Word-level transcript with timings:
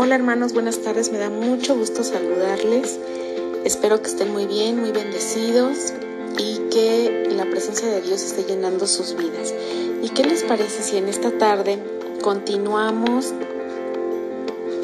Hola 0.00 0.14
hermanos, 0.14 0.52
buenas 0.52 0.78
tardes, 0.78 1.10
me 1.10 1.18
da 1.18 1.28
mucho 1.28 1.74
gusto 1.74 2.04
saludarles. 2.04 3.00
Espero 3.64 4.00
que 4.00 4.06
estén 4.06 4.32
muy 4.32 4.46
bien, 4.46 4.78
muy 4.78 4.92
bendecidos 4.92 5.92
y 6.38 6.58
que 6.70 7.28
la 7.32 7.44
presencia 7.46 7.88
de 7.88 8.00
Dios 8.02 8.22
esté 8.22 8.44
llenando 8.44 8.86
sus 8.86 9.16
vidas. 9.16 9.52
¿Y 10.00 10.10
qué 10.10 10.22
les 10.22 10.44
parece 10.44 10.84
si 10.84 10.98
en 10.98 11.08
esta 11.08 11.32
tarde 11.32 11.80
continuamos 12.22 13.34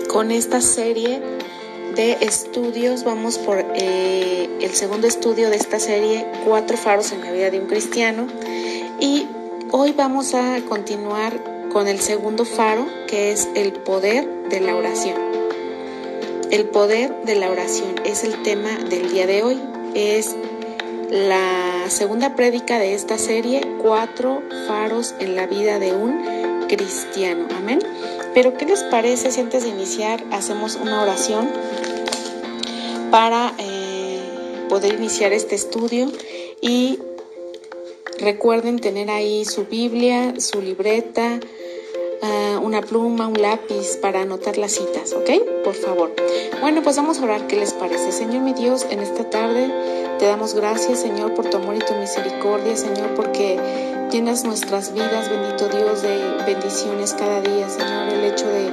con 0.08 0.32
esta 0.32 0.60
serie 0.60 1.22
de 1.94 2.18
estudios? 2.20 3.04
Vamos 3.04 3.38
por 3.38 3.64
eh, 3.76 4.48
el 4.60 4.72
segundo 4.72 5.06
estudio 5.06 5.48
de 5.48 5.56
esta 5.56 5.78
serie, 5.78 6.26
Cuatro 6.44 6.76
faros 6.76 7.12
en 7.12 7.20
la 7.20 7.30
vida 7.30 7.52
de 7.52 7.60
un 7.60 7.66
cristiano. 7.66 8.26
Y 8.98 9.28
hoy 9.70 9.92
vamos 9.92 10.34
a 10.34 10.60
continuar 10.68 11.53
con 11.74 11.88
el 11.88 12.00
segundo 12.00 12.44
faro, 12.44 12.86
que 13.08 13.32
es 13.32 13.48
el 13.56 13.72
poder 13.72 14.48
de 14.48 14.60
la 14.60 14.76
oración. 14.76 15.16
El 16.52 16.66
poder 16.66 17.12
de 17.24 17.34
la 17.34 17.50
oración 17.50 17.96
es 18.04 18.22
el 18.22 18.44
tema 18.44 18.78
del 18.78 19.10
día 19.10 19.26
de 19.26 19.42
hoy. 19.42 19.60
Es 19.92 20.36
la 21.10 21.86
segunda 21.88 22.36
prédica 22.36 22.78
de 22.78 22.94
esta 22.94 23.18
serie, 23.18 23.60
cuatro 23.82 24.40
faros 24.68 25.16
en 25.18 25.34
la 25.34 25.48
vida 25.48 25.80
de 25.80 25.92
un 25.92 26.66
cristiano. 26.68 27.48
Amén. 27.56 27.80
Pero 28.34 28.56
¿qué 28.56 28.66
les 28.66 28.84
parece 28.84 29.32
si 29.32 29.40
antes 29.40 29.64
de 29.64 29.70
iniciar 29.70 30.22
hacemos 30.30 30.76
una 30.76 31.02
oración 31.02 31.50
para 33.10 33.52
eh, 33.58 34.20
poder 34.68 34.94
iniciar 34.94 35.32
este 35.32 35.56
estudio? 35.56 36.08
Y 36.60 37.00
recuerden 38.20 38.78
tener 38.78 39.10
ahí 39.10 39.44
su 39.44 39.64
Biblia, 39.64 40.34
su 40.38 40.62
libreta, 40.62 41.40
una 42.62 42.80
pluma, 42.80 43.26
un 43.26 43.40
lápiz 43.40 43.96
para 43.98 44.22
anotar 44.22 44.56
las 44.56 44.72
citas, 44.72 45.12
¿ok? 45.12 45.62
Por 45.64 45.74
favor. 45.74 46.12
Bueno, 46.60 46.82
pues 46.82 46.96
vamos 46.96 47.18
a 47.20 47.24
orar. 47.24 47.46
¿Qué 47.46 47.56
les 47.56 47.72
parece? 47.72 48.10
Señor 48.10 48.42
mi 48.42 48.52
Dios, 48.52 48.86
en 48.90 49.00
esta 49.00 49.28
tarde 49.28 49.70
te 50.18 50.26
damos 50.26 50.54
gracias, 50.54 51.00
Señor, 51.00 51.34
por 51.34 51.50
tu 51.50 51.56
amor 51.56 51.74
y 51.74 51.80
tu 51.80 51.94
misericordia, 51.94 52.76
Señor, 52.76 53.14
porque 53.14 53.58
llenas 54.10 54.44
nuestras 54.44 54.92
vidas, 54.92 55.28
bendito 55.28 55.68
Dios, 55.68 56.02
de 56.02 56.18
bendiciones 56.46 57.14
cada 57.14 57.40
día, 57.40 57.68
Señor. 57.68 58.08
El 58.08 58.24
hecho 58.24 58.46
de 58.46 58.70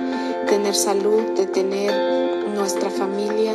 tener 0.48 0.76
salud, 0.76 1.22
de 1.36 1.48
tener 1.48 2.48
nuestra 2.56 2.90
familia, 2.90 3.54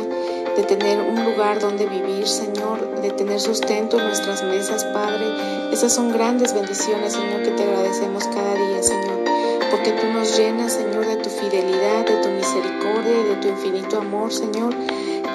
de 0.55 0.63
tener 0.63 0.99
un 0.99 1.23
lugar 1.23 1.59
donde 1.59 1.85
vivir, 1.85 2.27
Señor, 2.27 3.01
de 3.01 3.11
tener 3.11 3.39
sustento 3.39 3.99
en 3.99 4.07
nuestras 4.07 4.43
mesas, 4.43 4.83
Padre. 4.85 5.25
Esas 5.71 5.93
son 5.93 6.11
grandes 6.11 6.53
bendiciones, 6.53 7.13
Señor, 7.13 7.43
que 7.43 7.51
te 7.51 7.63
agradecemos 7.63 8.27
cada 8.27 8.53
día, 8.55 8.83
Señor 8.83 9.26
porque 9.71 9.91
tú 9.91 10.07
nos 10.07 10.37
llenas, 10.37 10.73
Señor, 10.73 11.05
de 11.05 11.17
tu 11.17 11.29
fidelidad, 11.29 12.05
de 12.05 12.15
tu 12.17 12.29
misericordia 12.29 13.13
y 13.21 13.29
de 13.29 13.35
tu 13.41 13.47
infinito 13.47 13.97
amor, 13.97 14.33
Señor, 14.33 14.73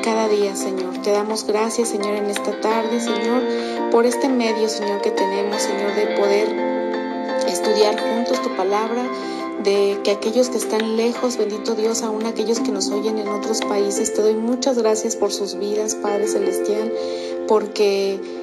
cada 0.02 0.28
día, 0.28 0.54
Señor. 0.56 0.98
Te 1.02 1.10
damos 1.10 1.46
gracias, 1.46 1.88
Señor, 1.88 2.14
en 2.14 2.26
esta 2.26 2.60
tarde, 2.60 3.00
Señor, 3.00 3.42
por 3.90 4.06
este 4.06 4.28
medio, 4.28 4.68
Señor, 4.68 5.00
que 5.00 5.10
tenemos, 5.10 5.62
Señor, 5.62 5.94
de 5.94 6.06
poder 6.16 6.48
estudiar 7.46 7.98
juntos 8.00 8.40
tu 8.42 8.54
palabra, 8.56 9.04
de 9.62 10.00
que 10.02 10.10
aquellos 10.10 10.48
que 10.48 10.58
están 10.58 10.96
lejos, 10.96 11.36
bendito 11.36 11.74
Dios, 11.74 12.02
aún 12.02 12.26
aquellos 12.26 12.60
que 12.60 12.72
nos 12.72 12.90
oyen 12.90 13.18
en 13.18 13.28
otros 13.28 13.60
países, 13.60 14.12
te 14.12 14.22
doy 14.22 14.34
muchas 14.34 14.78
gracias 14.78 15.14
por 15.14 15.32
sus 15.32 15.56
vidas, 15.56 15.94
Padre 15.94 16.26
Celestial, 16.26 16.92
porque 17.46 18.41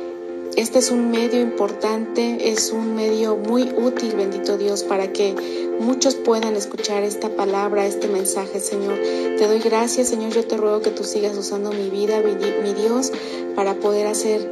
este 0.56 0.80
es 0.80 0.92
un 0.92 1.12
medio 1.12 1.40
importante, 1.40 2.50
es 2.52 2.72
un 2.72 2.96
medio 2.96 3.36
muy 3.36 3.64
útil, 3.64 4.14
bendito 4.16 4.58
Dios, 4.58 4.84
para 4.84 5.12
que 5.12 5.36
muchos 5.80 6.16
puedan 6.16 6.56
escuchar 6.56 7.04
esta 7.04 7.30
palabra, 7.30 7.86
este 7.86 8.08
mensaje, 8.08 8.60
Señor. 8.60 8.98
Te 9.38 9.48
doy 9.48 9.60
gracias, 9.60 10.10
Señor. 10.10 10.34
Yo 10.34 10.46
te 10.46 10.58
ruego 10.58 10.82
que 10.82 10.92
tú 10.92 11.04
sigas 11.04 11.38
usando 11.38 11.72
mi 11.72 11.90
vida, 11.90 12.22
mi 12.22 12.74
Dios, 12.74 13.12
para 13.56 13.76
poder 13.76 14.08
hacer 14.08 14.52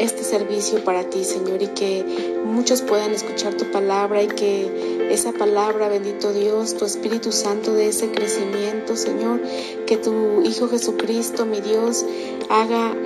este 0.00 0.24
servicio 0.24 0.82
para 0.82 1.04
ti, 1.04 1.24
Señor, 1.24 1.62
y 1.62 1.68
que 1.68 2.40
muchos 2.44 2.80
puedan 2.80 3.12
escuchar 3.12 3.54
tu 3.54 3.70
palabra 3.70 4.22
y 4.22 4.28
que 4.28 5.08
esa 5.10 5.32
palabra, 5.32 5.88
bendito 5.88 6.32
Dios, 6.32 6.76
tu 6.76 6.86
Espíritu 6.86 7.32
Santo 7.32 7.74
de 7.74 7.88
ese 7.88 8.10
crecimiento, 8.10 8.96
Señor, 8.96 9.42
que 9.86 9.98
tu 9.98 10.42
Hijo 10.42 10.68
Jesucristo, 10.68 11.44
mi 11.44 11.60
Dios, 11.60 12.06
haga 12.48 12.96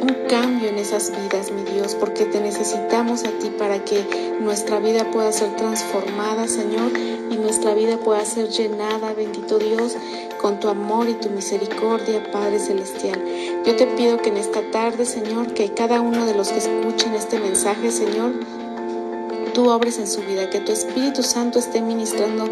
un 0.00 0.28
cambio 0.28 0.68
en 0.68 0.78
esas 0.78 1.10
vidas, 1.10 1.50
mi 1.50 1.62
Dios, 1.62 1.94
porque 1.94 2.24
te 2.24 2.40
necesitamos 2.40 3.24
a 3.24 3.30
ti 3.38 3.50
para 3.58 3.84
que 3.84 4.04
nuestra 4.40 4.78
vida 4.80 5.10
pueda 5.10 5.32
ser 5.32 5.54
transformada, 5.56 6.48
Señor, 6.48 6.92
y 7.30 7.36
nuestra 7.36 7.74
vida 7.74 7.96
pueda 7.98 8.24
ser 8.24 8.48
llenada, 8.48 9.12
bendito 9.14 9.58
Dios, 9.58 9.96
con 10.40 10.60
tu 10.60 10.68
amor 10.68 11.08
y 11.08 11.14
tu 11.14 11.30
misericordia, 11.30 12.30
Padre 12.30 12.58
Celestial. 12.58 13.22
Yo 13.64 13.74
te 13.76 13.86
pido 13.86 14.18
que 14.18 14.28
en 14.28 14.36
esta 14.36 14.62
tarde, 14.70 15.04
Señor, 15.04 15.54
que 15.54 15.72
cada 15.72 16.00
uno 16.00 16.26
de 16.26 16.34
los 16.34 16.48
que 16.48 16.58
escuchen 16.58 17.14
este 17.14 17.38
mensaje, 17.38 17.90
Señor, 17.90 18.32
tú 19.54 19.70
obres 19.70 19.98
en 19.98 20.06
su 20.06 20.20
vida, 20.20 20.50
que 20.50 20.60
tu 20.60 20.72
Espíritu 20.72 21.22
Santo 21.22 21.58
esté 21.58 21.80
ministrando 21.80 22.44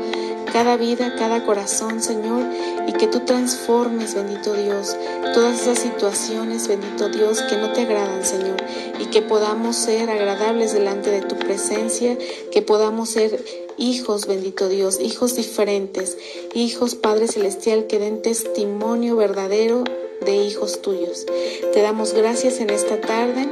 cada 0.53 0.77
vida, 0.77 1.15
cada 1.16 1.44
corazón, 1.44 2.03
Señor, 2.03 2.43
y 2.87 2.93
que 2.93 3.06
tú 3.06 3.21
transformes, 3.21 4.15
bendito 4.15 4.55
Dios, 4.55 4.97
todas 5.34 5.62
esas 5.62 5.78
situaciones, 5.78 6.69
bendito 6.69 7.09
Dios, 7.09 7.43
que 7.43 7.56
no 7.56 7.72
te 7.72 7.82
agradan, 7.82 8.25
Señor, 8.25 8.56
y 8.99 9.06
que 9.06 9.22
podamos 9.22 9.77
ser 9.77 10.10
agradables 10.10 10.72
delante 10.72 11.10
de 11.10 11.22
tu 11.22 11.37
presencia, 11.37 12.16
que 12.53 12.62
podamos 12.62 13.10
ser 13.10 13.44
hijos, 13.77 14.27
bendito 14.27 14.69
Dios, 14.69 15.00
hijos 15.00 15.37
diferentes, 15.37 16.16
hijos, 16.54 16.94
Padre 16.94 17.28
Celestial, 17.28 17.87
que 17.87 17.99
den 17.99 18.22
testimonio 18.22 19.16
verdadero 19.16 19.84
de 20.25 20.37
hijos 20.37 20.81
tuyos. 20.83 21.27
Te 21.72 21.83
damos 21.83 22.15
gracias 22.15 22.60
en 22.60 22.71
esta 22.71 23.00
tarde. 23.00 23.47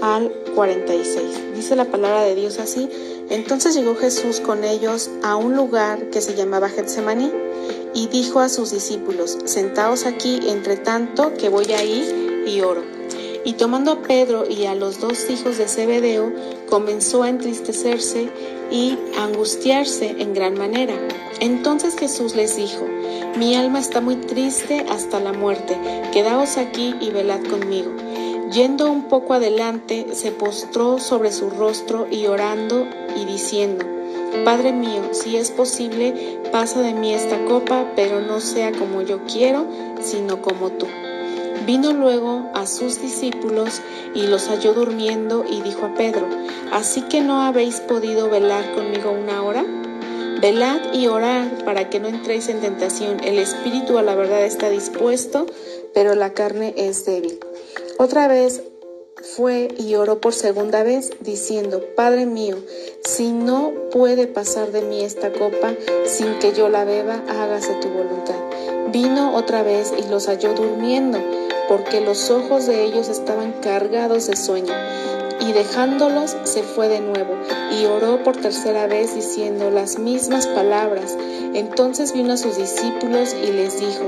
al 0.00 0.41
46. 0.54 1.54
Dice 1.54 1.76
la 1.76 1.86
palabra 1.86 2.22
de 2.22 2.34
Dios 2.34 2.58
así. 2.58 2.88
Entonces 3.30 3.74
llegó 3.74 3.94
Jesús 3.94 4.40
con 4.40 4.64
ellos 4.64 5.10
a 5.22 5.36
un 5.36 5.56
lugar 5.56 6.10
que 6.10 6.20
se 6.20 6.34
llamaba 6.34 6.68
Getsemaní 6.68 7.30
y 7.94 8.08
dijo 8.08 8.40
a 8.40 8.48
sus 8.48 8.70
discípulos, 8.70 9.38
sentaos 9.44 10.06
aquí 10.06 10.40
entre 10.48 10.76
tanto 10.76 11.34
que 11.34 11.48
voy 11.48 11.72
a 11.72 11.82
ir 11.84 12.44
y 12.46 12.60
oro. 12.60 12.82
Y 13.44 13.54
tomando 13.54 13.92
a 13.92 14.02
Pedro 14.02 14.44
y 14.48 14.66
a 14.66 14.74
los 14.74 15.00
dos 15.00 15.28
hijos 15.28 15.58
de 15.58 15.66
Zebedeo, 15.66 16.32
comenzó 16.68 17.24
a 17.24 17.28
entristecerse 17.28 18.30
y 18.70 18.96
angustiarse 19.18 20.14
en 20.18 20.32
gran 20.32 20.54
manera. 20.54 20.94
Entonces 21.40 21.96
Jesús 21.98 22.36
les 22.36 22.56
dijo, 22.56 22.86
mi 23.36 23.54
alma 23.56 23.80
está 23.80 24.00
muy 24.00 24.16
triste 24.16 24.86
hasta 24.88 25.18
la 25.18 25.32
muerte, 25.32 25.76
quedaos 26.12 26.56
aquí 26.56 26.94
y 27.00 27.10
velad 27.10 27.42
conmigo. 27.44 27.90
Yendo 28.52 28.90
un 28.90 29.04
poco 29.04 29.32
adelante, 29.32 30.08
se 30.12 30.30
postró 30.30 30.98
sobre 30.98 31.32
su 31.32 31.48
rostro 31.48 32.06
y 32.10 32.26
orando 32.26 32.86
y 33.16 33.24
diciendo, 33.24 33.86
Padre 34.44 34.72
mío, 34.72 35.00
si 35.12 35.36
es 35.36 35.50
posible, 35.50 36.38
pasa 36.52 36.82
de 36.82 36.92
mí 36.92 37.14
esta 37.14 37.42
copa, 37.46 37.92
pero 37.96 38.20
no 38.20 38.40
sea 38.40 38.70
como 38.72 39.00
yo 39.00 39.20
quiero, 39.24 39.64
sino 40.02 40.42
como 40.42 40.70
tú. 40.70 40.86
Vino 41.64 41.94
luego 41.94 42.50
a 42.52 42.66
sus 42.66 43.00
discípulos 43.00 43.80
y 44.14 44.26
los 44.26 44.48
halló 44.48 44.74
durmiendo 44.74 45.46
y 45.48 45.62
dijo 45.62 45.86
a 45.86 45.94
Pedro, 45.94 46.26
¿así 46.72 47.00
que 47.02 47.22
no 47.22 47.40
habéis 47.40 47.80
podido 47.80 48.28
velar 48.28 48.74
conmigo 48.74 49.12
una 49.12 49.42
hora? 49.42 49.64
Velad 50.42 50.92
y 50.92 51.06
orad 51.06 51.46
para 51.64 51.88
que 51.88 52.00
no 52.00 52.08
entréis 52.08 52.48
en 52.48 52.60
tentación. 52.60 53.20
El 53.24 53.38
espíritu 53.38 53.96
a 53.96 54.02
la 54.02 54.14
verdad 54.14 54.44
está 54.44 54.68
dispuesto, 54.68 55.46
pero 55.94 56.14
la 56.14 56.34
carne 56.34 56.74
es 56.76 57.06
débil. 57.06 57.38
Otra 57.98 58.26
vez 58.26 58.62
fue 59.22 59.68
y 59.78 59.94
oró 59.94 60.20
por 60.20 60.32
segunda 60.32 60.82
vez, 60.82 61.10
diciendo, 61.20 61.82
Padre 61.94 62.26
mío, 62.26 62.56
si 63.04 63.30
no 63.32 63.72
puede 63.92 64.26
pasar 64.26 64.72
de 64.72 64.82
mí 64.82 65.04
esta 65.04 65.32
copa 65.32 65.74
sin 66.06 66.38
que 66.38 66.52
yo 66.52 66.68
la 66.68 66.84
beba, 66.84 67.22
hágase 67.28 67.74
tu 67.74 67.88
voluntad. 67.88 68.34
Vino 68.90 69.36
otra 69.36 69.62
vez 69.62 69.92
y 69.96 70.10
los 70.10 70.26
halló 70.26 70.54
durmiendo, 70.54 71.18
porque 71.68 72.00
los 72.00 72.30
ojos 72.30 72.66
de 72.66 72.84
ellos 72.84 73.08
estaban 73.08 73.52
cargados 73.60 74.26
de 74.26 74.36
sueño. 74.36 74.74
Y 75.40 75.52
dejándolos 75.52 76.36
se 76.44 76.62
fue 76.62 76.88
de 76.88 77.00
nuevo 77.00 77.34
y 77.72 77.84
oró 77.86 78.22
por 78.22 78.36
tercera 78.36 78.86
vez 78.86 79.14
diciendo 79.14 79.70
las 79.70 79.98
mismas 79.98 80.46
palabras. 80.46 81.16
Entonces 81.54 82.12
vino 82.12 82.34
a 82.34 82.36
sus 82.36 82.56
discípulos 82.56 83.34
y 83.34 83.52
les 83.52 83.78
dijo, 83.80 84.04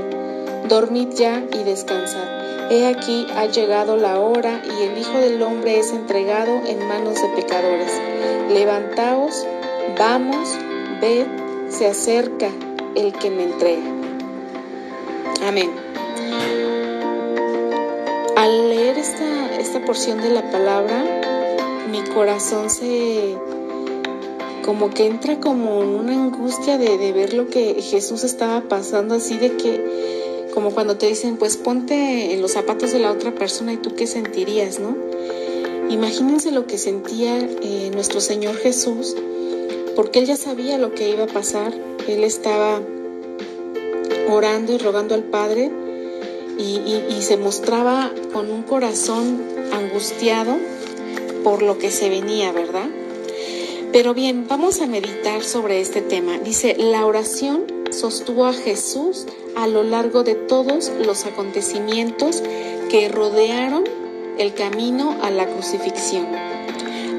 Dormid 0.69 1.09
ya 1.09 1.43
y 1.51 1.63
descansad. 1.63 2.44
He 2.69 2.87
aquí 2.87 3.27
ha 3.35 3.45
llegado 3.45 3.95
la 3.95 4.19
hora 4.19 4.59
y 4.65 4.83
el 4.83 4.97
Hijo 4.97 5.19
del 5.19 5.41
Hombre 5.43 5.79
es 5.79 5.91
entregado 5.91 6.61
en 6.65 6.87
manos 6.87 7.21
de 7.21 7.27
pecadores. 7.29 7.91
Levantaos, 8.51 9.45
vamos, 9.99 10.57
ved, 10.99 11.27
se 11.69 11.85
acerca 11.85 12.49
el 12.95 13.13
que 13.13 13.29
me 13.29 13.43
entrega. 13.43 13.83
Amén. 15.47 15.69
Al 18.35 18.69
leer 18.69 18.97
esta, 18.97 19.55
esta 19.59 19.85
porción 19.85 20.21
de 20.21 20.31
la 20.31 20.49
palabra, 20.49 21.03
mi 21.91 22.01
corazón 22.15 22.71
se 22.71 23.37
como 24.65 24.89
que 24.89 25.05
entra 25.05 25.39
como 25.39 25.83
en 25.83 25.89
una 25.89 26.13
angustia 26.13 26.79
de, 26.79 26.97
de 26.97 27.13
ver 27.13 27.35
lo 27.35 27.47
que 27.47 27.79
Jesús 27.79 28.23
estaba 28.23 28.61
pasando, 28.61 29.13
así 29.13 29.37
de 29.37 29.55
que 29.55 30.24
como 30.55 30.71
cuando 30.71 30.95
te 30.95 31.07
dicen, 31.07 31.35
pues 31.35 31.57
ponte 31.57 32.33
en 32.33 32.41
los 32.41 32.53
zapatos 32.53 32.93
de 32.93 32.99
la 32.99 33.11
otra 33.11 33.35
persona 33.35 33.73
y 33.73 33.77
tú 33.77 33.93
qué 33.93 34.07
sentirías, 34.07 34.79
¿no? 34.79 34.95
Imagínense 35.89 36.51
lo 36.51 36.65
que 36.65 36.77
sentía 36.77 37.37
eh, 37.37 37.91
nuestro 37.93 38.21
Señor 38.21 38.55
Jesús, 38.55 39.15
porque 39.97 40.19
Él 40.19 40.25
ya 40.25 40.37
sabía 40.37 40.77
lo 40.77 40.95
que 40.95 41.09
iba 41.09 41.25
a 41.25 41.27
pasar, 41.27 41.73
Él 42.07 42.23
estaba 42.23 42.81
orando 44.29 44.73
y 44.73 44.77
rogando 44.77 45.13
al 45.13 45.23
Padre 45.23 45.69
y, 46.57 46.79
y 47.09 47.21
se 47.21 47.35
mostraba 47.35 48.11
con 48.31 48.49
un 48.49 48.63
corazón 48.63 49.43
angustiado 49.73 50.55
por 51.43 51.61
lo 51.61 51.77
que 51.77 51.91
se 51.91 52.09
venía, 52.09 52.53
¿verdad? 52.53 52.87
Pero 53.91 54.13
bien, 54.13 54.47
vamos 54.47 54.79
a 54.81 54.87
meditar 54.87 55.43
sobre 55.43 55.81
este 55.81 56.01
tema. 56.01 56.39
Dice, 56.39 56.75
la 56.79 57.05
oración 57.05 57.74
sostuvo 57.95 58.45
a 58.45 58.53
Jesús 58.53 59.25
a 59.55 59.67
lo 59.67 59.83
largo 59.83 60.23
de 60.23 60.35
todos 60.35 60.91
los 61.05 61.25
acontecimientos 61.25 62.43
que 62.89 63.09
rodearon 63.09 63.83
el 64.37 64.53
camino 64.53 65.17
a 65.21 65.31
la 65.31 65.47
crucifixión. 65.47 66.27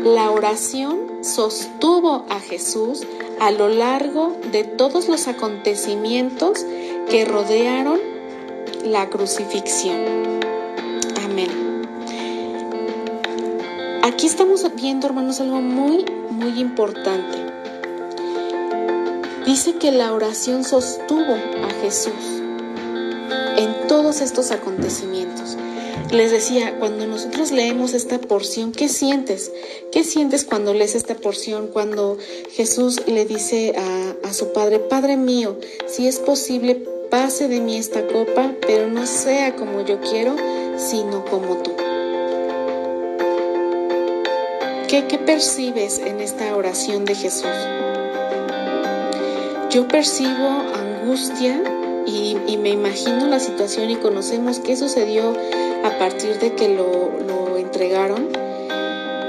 La 0.05 0.31
oración 0.31 1.25
sostuvo 1.25 2.27
a 2.29 2.41
Jesús 2.41 3.07
a 3.41 3.51
lo 3.51 3.69
largo 3.69 4.37
de 4.53 4.65
todos 4.65 5.09
los 5.09 5.29
acontecimientos 5.29 6.65
que 7.11 7.25
rodearon 7.25 7.99
la 8.85 9.09
crucifixión. 9.09 10.01
Amén. 11.25 11.51
Aquí 14.03 14.27
estamos 14.27 14.65
viendo, 14.77 15.07
hermanos, 15.07 15.41
algo 15.41 15.61
muy, 15.61 16.05
muy 16.31 16.61
importante. 16.61 17.46
Dice 19.47 19.75
que 19.75 19.93
la 19.93 20.13
oración 20.13 20.65
sostuvo 20.65 21.35
a 21.35 21.71
Jesús 21.81 22.43
en 23.57 23.87
todos 23.87 24.21
estos 24.21 24.51
acontecimientos. 24.51 25.57
Les 26.11 26.33
decía, 26.33 26.77
cuando 26.81 27.07
nosotros 27.07 27.53
leemos 27.53 27.95
esta 27.95 28.19
porción, 28.19 28.73
¿qué 28.73 28.89
sientes? 28.89 29.53
¿Qué 29.93 30.03
sientes 30.03 30.45
cuando 30.45 30.75
lees 30.75 30.97
esta 30.97 31.15
porción? 31.15 31.69
Cuando 31.69 32.19
Jesús 32.51 33.07
le 33.07 33.25
dice 33.25 33.75
a, 33.77 34.29
a, 34.29 34.33
su 34.33 34.53
Padre, 34.53 34.81
Padre 34.81 35.17
mío, 35.17 35.57
si 35.87 36.09
es 36.09 36.19
posible, 36.19 36.83
pase 37.09 37.47
de 37.47 37.61
mí 37.61 37.77
esta 37.77 38.05
copa, 38.05 38.53
pero 38.67 38.89
no 38.89 39.07
sea 39.07 39.55
como 39.55 39.85
yo 39.87 40.01
quiero, 40.01 40.35
sino 40.77 41.25
como 41.25 41.59
tú. 41.59 41.71
¿Qué, 44.89 45.07
qué 45.09 45.19
percibes 45.25 45.99
en 46.01 46.21
esta 46.21 46.57
oración 46.57 47.05
de 47.05 47.15
Jesús? 47.15 47.47
Yo 49.71 49.89
percibo 49.89 50.49
angustia 50.75 51.61
y, 52.07 52.57
me 52.57 52.71
imagino 52.71 53.27
la 53.27 53.41
situación 53.41 53.91
y 53.91 53.97
conocemos 53.97 54.61
qué 54.61 54.77
sucedió 54.77 55.35
a 55.85 55.99
partir 55.99 56.39
de 56.39 56.55
que 56.55 56.69
lo, 56.69 57.57
entregaron. 57.59 58.29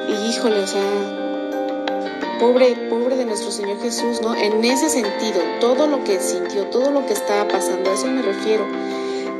Y 0.07 0.29
híjole, 0.29 0.59
o 0.59 0.67
sea, 0.67 2.37
pobre, 2.39 2.75
pobre 2.89 3.17
de 3.17 3.25
nuestro 3.25 3.51
Señor 3.51 3.81
Jesús, 3.81 4.21
¿no? 4.21 4.35
En 4.35 4.63
ese 4.63 4.89
sentido, 4.89 5.41
todo 5.59 5.87
lo 5.87 6.03
que 6.03 6.19
sintió, 6.19 6.65
todo 6.67 6.91
lo 6.91 7.05
que 7.05 7.13
estaba 7.13 7.47
pasando, 7.47 7.89
a 7.89 7.93
eso 7.93 8.05
me 8.07 8.21
refiero. 8.21 8.65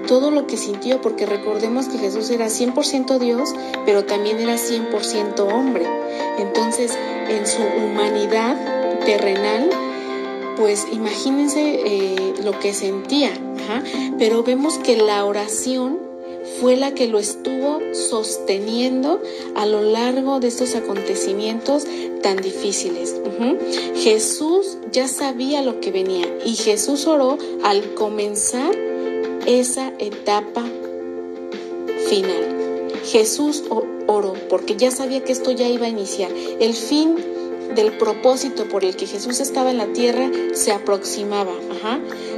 Todo 0.07 0.31
lo 0.31 0.47
que 0.47 0.57
sintió, 0.57 1.00
porque 1.01 1.25
recordemos 1.25 1.88
que 1.89 2.00
Jesús 2.00 2.29
era 2.31 2.47
100% 2.47 3.19
Dios, 3.19 3.53
pero 3.85 4.05
también 4.05 4.39
era 4.39 4.55
100% 4.55 5.39
hombre. 5.39 5.85
Entonces, 6.39 6.97
en 7.29 7.45
su 7.45 7.61
humanidad 7.61 8.57
terrenal, 9.05 9.69
pues 10.57 10.88
imagínense 10.92 11.81
eh, 11.86 12.33
lo 12.44 12.59
que 12.59 12.74
sentía, 12.74 13.31
pero 14.18 14.44
vemos 14.44 14.77
que 14.80 14.98
la 14.98 15.24
oración 15.25 16.00
fue 16.59 16.75
la 16.75 16.94
que 16.94 17.07
lo 17.07 17.19
estuvo 17.19 17.80
sosteniendo 17.94 19.21
a 19.56 19.65
lo 19.65 19.81
largo 19.81 20.39
de 20.39 20.48
estos 20.48 20.75
acontecimientos 20.75 21.86
tan 22.21 22.38
difíciles. 22.38 23.15
Jesús 23.95 24.77
ya 24.92 25.07
sabía 25.07 25.62
lo 25.62 25.80
que 25.80 25.92
venía 25.92 26.27
y 26.44 26.56
Jesús 26.56 27.06
oró 27.06 27.38
al 27.63 27.94
comenzar 27.94 28.75
esa 29.45 29.94
etapa 30.00 30.65
final. 32.10 32.56
Jesús 33.06 33.63
oró 34.07 34.33
porque 34.50 34.75
ya 34.75 34.92
sabía 34.92 35.24
que 35.24 35.31
esto 35.31 35.51
ya 35.51 35.68
iba 35.68 35.86
a 35.86 35.89
iniciar. 35.89 36.31
El 36.60 36.74
fin 36.74 37.15
del 37.75 37.93
propósito 37.97 38.67
por 38.67 38.83
el 38.83 38.95
que 38.95 39.07
Jesús 39.07 39.39
estaba 39.39 39.71
en 39.71 39.77
la 39.77 39.87
tierra 39.87 40.29
se 40.53 40.71
aproximaba, 40.71 41.53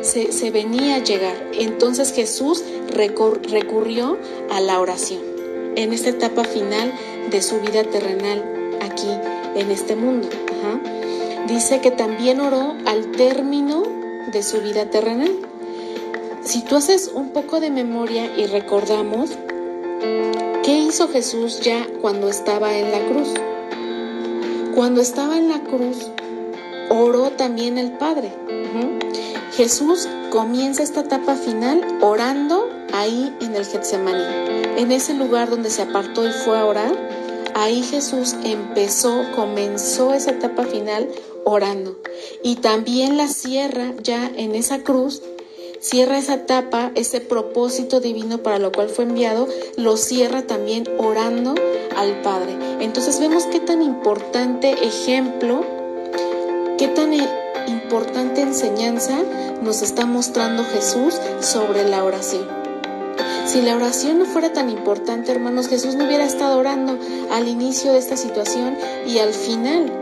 se, 0.01 0.51
venía 0.51 0.95
a 0.95 0.99
llegar. 0.99 1.35
Entonces 1.53 2.13
Jesús 2.13 2.63
recurrió 2.89 4.17
a 4.51 4.61
la 4.61 4.79
oración 4.79 5.21
en 5.75 5.93
esta 5.93 6.09
etapa 6.09 6.43
final 6.43 6.93
de 7.29 7.41
su 7.41 7.59
vida 7.59 7.83
terrenal 7.83 8.43
aquí 8.81 9.09
en 9.55 9.71
este 9.71 9.95
mundo. 9.95 10.27
Dice 11.47 11.81
que 11.81 11.89
también 11.91 12.41
oró 12.41 12.75
al 12.85 13.11
término 13.11 13.83
de 14.31 14.43
su 14.43 14.61
vida 14.61 14.89
terrenal. 14.89 15.31
Si 16.43 16.63
tú 16.63 16.75
haces 16.75 17.11
un 17.13 17.29
poco 17.29 17.59
de 17.59 17.71
memoria 17.71 18.31
y 18.37 18.45
recordamos, 18.45 19.31
¿qué 20.63 20.77
hizo 20.77 21.07
Jesús 21.07 21.59
ya 21.61 21.87
cuando 22.01 22.29
estaba 22.29 22.77
en 22.77 22.91
la 22.91 22.99
cruz? 23.07 23.33
Cuando 24.79 25.01
estaba 25.01 25.37
en 25.37 25.49
la 25.49 25.59
cruz, 25.59 26.09
oró 26.89 27.31
también 27.31 27.77
el 27.77 27.97
Padre. 27.97 28.31
Jesús 29.51 30.07
comienza 30.31 30.83
esta 30.83 31.01
etapa 31.01 31.35
final 31.35 31.85
orando 31.99 32.65
ahí 32.93 33.35
en 33.41 33.55
el 33.55 33.65
Getsemaní, 33.65 34.23
en 34.77 34.93
ese 34.93 35.15
lugar 35.15 35.49
donde 35.49 35.69
se 35.69 35.81
apartó 35.81 36.25
y 36.25 36.31
fue 36.31 36.57
a 36.57 36.65
orar. 36.65 36.93
Ahí 37.55 37.83
Jesús 37.83 38.37
empezó, 38.45 39.25
comenzó 39.35 40.13
esa 40.13 40.31
etapa 40.31 40.63
final 40.63 41.09
orando. 41.43 41.99
Y 42.41 42.55
también 42.55 43.17
la 43.17 43.27
cierra 43.27 43.91
ya 44.01 44.31
en 44.33 44.55
esa 44.55 44.81
cruz, 44.83 45.21
cierra 45.79 46.17
esa 46.17 46.35
etapa, 46.35 46.91
ese 46.95 47.21
propósito 47.21 47.99
divino 47.99 48.39
para 48.39 48.59
lo 48.59 48.71
cual 48.71 48.89
fue 48.89 49.05
enviado, 49.05 49.47
lo 49.77 49.97
cierra 49.97 50.43
también 50.43 50.85
orando 50.97 51.55
al 51.95 52.21
Padre. 52.21 52.55
Entonces 52.79 53.19
vemos 53.19 53.45
qué 53.45 53.59
tan 53.59 53.81
importante 53.81 54.71
ejemplo, 54.85 55.65
qué 56.77 56.87
tan 56.87 57.13
importante 57.67 58.41
enseñanza 58.41 59.19
nos 59.61 59.81
está 59.81 60.05
mostrando 60.05 60.63
Jesús 60.63 61.19
sobre 61.41 61.87
la 61.87 62.03
oración. 62.03 62.47
Si 63.45 63.61
la 63.61 63.75
oración 63.75 64.19
no 64.19 64.25
fuera 64.25 64.53
tan 64.53 64.69
importante, 64.69 65.31
hermanos, 65.31 65.67
Jesús 65.69 65.95
no 65.95 66.05
hubiera 66.05 66.23
estado 66.23 66.59
orando 66.59 66.99
al 67.31 67.47
inicio 67.47 67.91
de 67.91 67.97
esta 67.97 68.15
situación 68.15 68.77
y 69.07 69.17
al 69.17 69.33
final. 69.33 69.98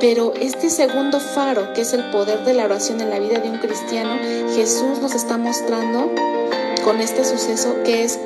Pero 0.00 0.34
este 0.34 0.70
segundo 0.70 1.20
faro, 1.20 1.72
que 1.72 1.82
es 1.82 1.92
el 1.92 2.10
poder 2.10 2.44
de 2.44 2.54
la 2.54 2.64
oración 2.64 3.00
en 3.00 3.10
la 3.10 3.18
vida 3.18 3.38
de 3.38 3.48
un 3.48 3.58
cristiano, 3.58 4.16
Jesús 4.54 4.98
nos 5.00 5.14
está 5.14 5.38
mostrando 5.38 6.10
con 6.84 7.00
este 7.00 7.24
suceso 7.24 7.76
que 7.84 8.04
es 8.04 8.18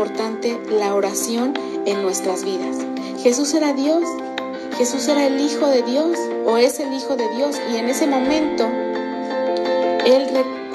importante 0.00 0.58
la 0.70 0.94
oración 0.94 1.52
en 1.84 2.02
nuestras 2.02 2.44
vidas. 2.44 2.76
Jesús 3.22 3.52
era 3.54 3.72
Dios. 3.72 4.02
Jesús 4.78 5.08
era 5.08 5.26
el 5.26 5.38
Hijo 5.40 5.66
de 5.66 5.82
Dios 5.82 6.18
o 6.46 6.56
es 6.56 6.80
el 6.80 6.92
Hijo 6.94 7.16
de 7.16 7.28
Dios 7.36 7.60
y 7.70 7.76
en 7.76 7.90
ese 7.90 8.06
momento 8.06 8.66
Él 10.06 10.26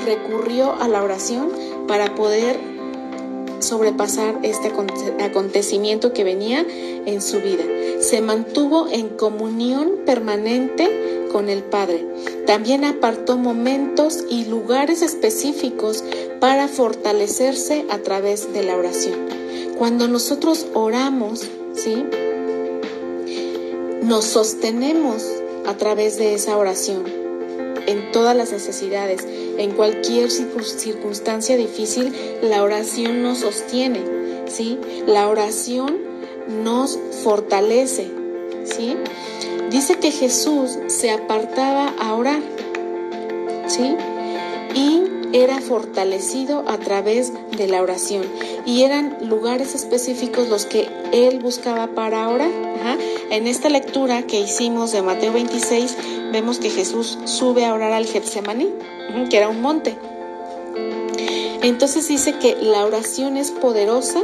recurrió 0.06 0.76
a 0.80 0.88
la 0.88 1.02
oración 1.02 1.50
para 1.88 2.14
poder 2.14 2.75
sobrepasar 3.66 4.40
este 4.44 4.72
acontecimiento 5.20 6.14
que 6.14 6.24
venía 6.24 6.66
en 7.06 7.22
su 7.22 7.42
vida. 7.42 7.64
Se 8.00 8.22
mantuvo 8.22 8.88
en 8.90 9.10
comunión 9.10 10.00
permanente 10.06 11.28
con 11.32 11.50
el 11.50 11.64
Padre. 11.64 12.06
También 12.46 12.86
apartó 12.86 13.38
momentos 13.38 14.24
y 14.30 14.46
lugares 14.46 15.02
específicos 15.02 16.04
para 16.40 16.68
fortalecerse 16.68 17.86
a 17.90 17.98
través 17.98 18.54
de 18.54 18.64
la 18.64 18.78
oración. 18.78 19.16
Cuando 19.78 20.08
nosotros 20.08 20.68
oramos, 20.74 21.42
¿sí? 21.74 22.06
Nos 24.04 24.26
sostenemos 24.26 25.24
a 25.66 25.76
través 25.76 26.18
de 26.18 26.36
esa 26.36 26.58
oración 26.58 27.25
en 27.88 28.12
todas 28.12 28.36
las 28.36 28.52
necesidades, 28.52 29.26
en 29.58 29.72
cualquier 29.72 30.32
circunstancia 30.32 31.58
difícil, 31.58 32.14
la 32.42 32.64
oración 32.64 33.24
nos 33.24 33.40
sostiene, 33.40 34.02
¿sí? 34.48 34.80
La 35.08 35.28
oración 35.28 35.98
nos 36.64 36.98
fortalece, 37.24 38.12
¿sí? 38.64 38.96
Dice 39.70 39.96
que 39.96 40.12
Jesús 40.12 40.78
se 40.88 41.12
apartaba 41.12 41.94
a 42.00 42.14
orar, 42.14 42.42
¿sí? 43.68 43.96
Y 44.76 45.04
era 45.34 45.60
fortalecido 45.60 46.64
a 46.68 46.78
través 46.78 47.34
de 47.58 47.68
la 47.68 47.82
oración. 47.82 48.24
Y 48.66 48.84
eran 48.84 49.18
lugares 49.28 49.76
específicos 49.76 50.48
los 50.48 50.66
que 50.66 50.88
él 51.12 51.40
buscaba 51.40 51.88
para 51.88 52.30
orar. 52.30 52.52
En 53.32 53.48
esta 53.48 53.70
lectura 53.70 54.24
que 54.24 54.40
hicimos 54.40 54.92
de 54.92 55.02
Mateo 55.02 55.34
26, 55.34 55.98
vemos 56.36 56.60
que 56.60 56.70
Jesús 56.70 57.18
sube 57.24 57.64
a 57.64 57.74
orar 57.74 57.94
al 57.94 58.06
Getsemaní, 58.06 58.70
que 59.30 59.38
era 59.38 59.48
un 59.48 59.62
monte. 59.62 59.96
Entonces 61.62 62.10
dice 62.10 62.38
que 62.40 62.58
la 62.62 62.84
oración 62.84 63.38
es 63.38 63.52
poderosa 63.52 64.22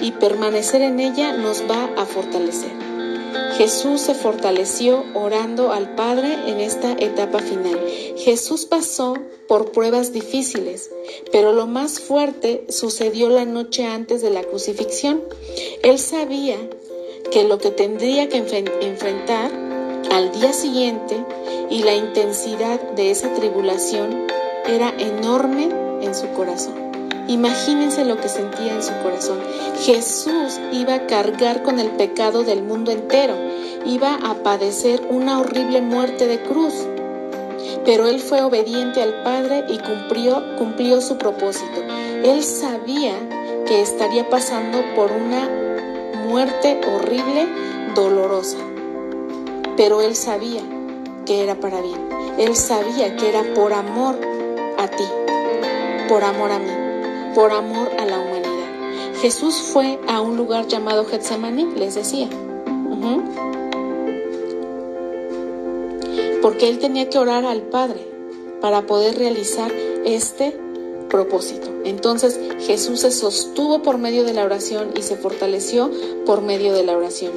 y 0.00 0.12
permanecer 0.12 0.80
en 0.80 1.00
ella 1.00 1.32
nos 1.32 1.62
va 1.62 1.90
a 1.96 2.06
fortalecer. 2.06 2.70
Jesús 3.56 4.00
se 4.00 4.14
fortaleció 4.14 5.04
orando 5.14 5.72
al 5.72 5.96
Padre 5.96 6.36
en 6.46 6.60
esta 6.60 6.92
etapa 6.92 7.40
final. 7.40 7.80
Jesús 8.16 8.64
pasó 8.64 9.14
por 9.48 9.72
pruebas 9.72 10.12
difíciles, 10.12 10.88
pero 11.32 11.52
lo 11.52 11.66
más 11.66 11.98
fuerte 11.98 12.64
sucedió 12.68 13.28
la 13.28 13.44
noche 13.44 13.86
antes 13.86 14.22
de 14.22 14.30
la 14.30 14.44
crucifixión. 14.44 15.24
Él 15.82 15.98
sabía 15.98 16.58
que 17.32 17.42
lo 17.42 17.58
que 17.58 17.72
tendría 17.72 18.28
que 18.28 18.36
enfrentar 18.36 19.67
al 20.10 20.32
día 20.32 20.52
siguiente 20.52 21.24
y 21.70 21.82
la 21.82 21.94
intensidad 21.94 22.80
de 22.96 23.10
esa 23.10 23.32
tribulación 23.34 24.26
era 24.66 24.92
enorme 24.98 25.68
en 26.00 26.14
su 26.14 26.28
corazón. 26.32 26.74
Imagínense 27.28 28.04
lo 28.04 28.16
que 28.16 28.28
sentía 28.28 28.72
en 28.72 28.82
su 28.82 28.92
corazón. 29.02 29.38
Jesús 29.80 30.58
iba 30.72 30.94
a 30.94 31.06
cargar 31.06 31.62
con 31.62 31.78
el 31.78 31.90
pecado 31.90 32.42
del 32.42 32.62
mundo 32.62 32.90
entero, 32.90 33.34
iba 33.84 34.14
a 34.14 34.34
padecer 34.42 35.06
una 35.10 35.40
horrible 35.40 35.82
muerte 35.82 36.26
de 36.26 36.40
cruz. 36.40 36.74
Pero 37.84 38.06
él 38.06 38.20
fue 38.20 38.42
obediente 38.42 39.02
al 39.02 39.22
Padre 39.22 39.64
y 39.68 39.78
cumplió, 39.78 40.42
cumplió 40.56 41.00
su 41.02 41.18
propósito. 41.18 41.82
Él 42.24 42.42
sabía 42.42 43.14
que 43.66 43.82
estaría 43.82 44.28
pasando 44.30 44.78
por 44.96 45.12
una 45.12 45.48
muerte 46.24 46.80
horrible, 46.86 47.46
dolorosa. 47.94 48.67
Pero 49.78 50.02
él 50.02 50.14
sabía 50.14 50.60
que 51.24 51.42
era 51.42 51.58
para 51.58 51.80
bien. 51.80 52.06
Él 52.38 52.54
sabía 52.54 53.16
que 53.16 53.30
era 53.30 53.42
por 53.54 53.72
amor 53.72 54.18
a 54.76 54.88
ti, 54.88 55.04
por 56.10 56.22
amor 56.22 56.52
a 56.52 56.58
mí 56.58 56.88
por 57.38 57.52
amor 57.52 57.88
a 57.96 58.04
la 58.04 58.18
humanidad. 58.18 59.14
Jesús 59.20 59.54
fue 59.54 59.98
a 60.08 60.20
un 60.20 60.36
lugar 60.36 60.66
llamado 60.66 61.04
Getsemaní, 61.04 61.66
les 61.76 61.94
decía. 61.94 62.28
Porque 66.42 66.68
él 66.68 66.80
tenía 66.80 67.08
que 67.08 67.18
orar 67.18 67.44
al 67.44 67.62
Padre 67.62 68.00
para 68.60 68.86
poder 68.86 69.18
realizar 69.18 69.70
este 70.04 70.58
propósito. 71.08 71.68
Entonces 71.84 72.40
Jesús 72.58 73.00
se 73.00 73.12
sostuvo 73.12 73.82
por 73.82 73.98
medio 73.98 74.24
de 74.24 74.32
la 74.32 74.44
oración 74.44 74.90
y 74.96 75.02
se 75.02 75.16
fortaleció 75.16 75.92
por 76.26 76.42
medio 76.42 76.72
de 76.72 76.82
la 76.82 76.96
oración. 76.96 77.32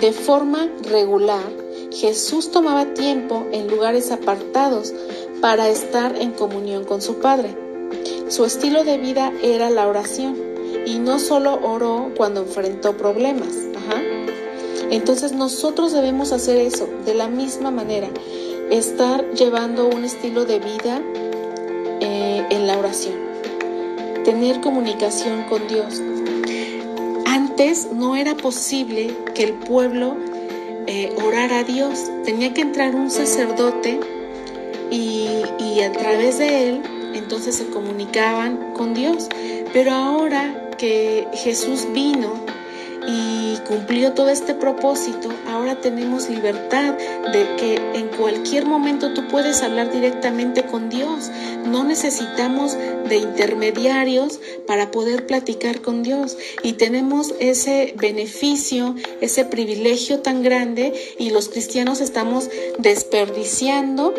De 0.00 0.12
forma 0.12 0.68
regular, 0.82 1.50
Jesús 1.90 2.50
tomaba 2.50 2.94
tiempo 2.94 3.46
en 3.52 3.68
lugares 3.68 4.10
apartados 4.10 4.94
para 5.40 5.68
estar 5.68 6.16
en 6.16 6.32
comunión 6.32 6.84
con 6.84 7.02
su 7.02 7.16
Padre. 7.16 7.56
Su 8.28 8.44
estilo 8.44 8.84
de 8.84 8.98
vida 8.98 9.32
era 9.42 9.70
la 9.70 9.88
oración 9.88 10.36
y 10.86 10.98
no 10.98 11.18
solo 11.18 11.58
oró 11.62 12.12
cuando 12.16 12.42
enfrentó 12.42 12.96
problemas. 12.96 13.48
Entonces 14.90 15.32
nosotros 15.32 15.92
debemos 15.92 16.32
hacer 16.32 16.56
eso 16.56 16.88
de 17.06 17.14
la 17.14 17.28
misma 17.28 17.70
manera, 17.70 18.08
estar 18.70 19.24
llevando 19.32 19.88
un 19.88 20.04
estilo 20.04 20.44
de 20.44 20.58
vida 20.58 21.00
eh, 22.00 22.44
en 22.50 22.66
la 22.66 22.76
oración, 22.76 23.14
tener 24.24 24.60
comunicación 24.60 25.44
con 25.44 25.66
Dios. 25.68 26.02
Antes 27.24 27.88
no 27.92 28.16
era 28.16 28.36
posible 28.36 29.16
que 29.34 29.44
el 29.44 29.52
pueblo 29.54 30.16
eh, 30.92 31.14
orara 31.24 31.60
a 31.60 31.62
Dios, 31.62 32.10
tenía 32.24 32.52
que 32.52 32.62
entrar 32.62 32.96
un 32.96 33.12
sacerdote 33.12 34.00
y, 34.90 35.28
y 35.60 35.82
a 35.82 35.92
través 35.92 36.38
de 36.38 36.68
él 36.68 36.82
entonces 37.14 37.54
se 37.54 37.66
comunicaban 37.66 38.72
con 38.74 38.92
Dios. 38.92 39.28
Pero 39.72 39.92
ahora 39.92 40.70
que 40.78 41.28
Jesús 41.32 41.86
vino 41.94 42.32
cumplió 43.70 44.14
todo 44.14 44.30
este 44.30 44.52
propósito, 44.54 45.28
ahora 45.46 45.80
tenemos 45.80 46.28
libertad 46.28 46.94
de 47.32 47.56
que 47.56 47.76
en 47.94 48.08
cualquier 48.08 48.66
momento 48.66 49.14
tú 49.14 49.28
puedes 49.28 49.62
hablar 49.62 49.92
directamente 49.92 50.64
con 50.64 50.90
Dios. 50.90 51.30
No 51.64 51.84
necesitamos 51.84 52.76
de 53.08 53.18
intermediarios 53.18 54.40
para 54.66 54.90
poder 54.90 55.24
platicar 55.24 55.82
con 55.82 56.02
Dios. 56.02 56.36
Y 56.64 56.72
tenemos 56.72 57.32
ese 57.38 57.94
beneficio, 57.96 58.96
ese 59.20 59.44
privilegio 59.44 60.18
tan 60.18 60.42
grande 60.42 60.92
y 61.16 61.30
los 61.30 61.48
cristianos 61.48 62.00
estamos 62.00 62.50
desperdiciando 62.78 64.14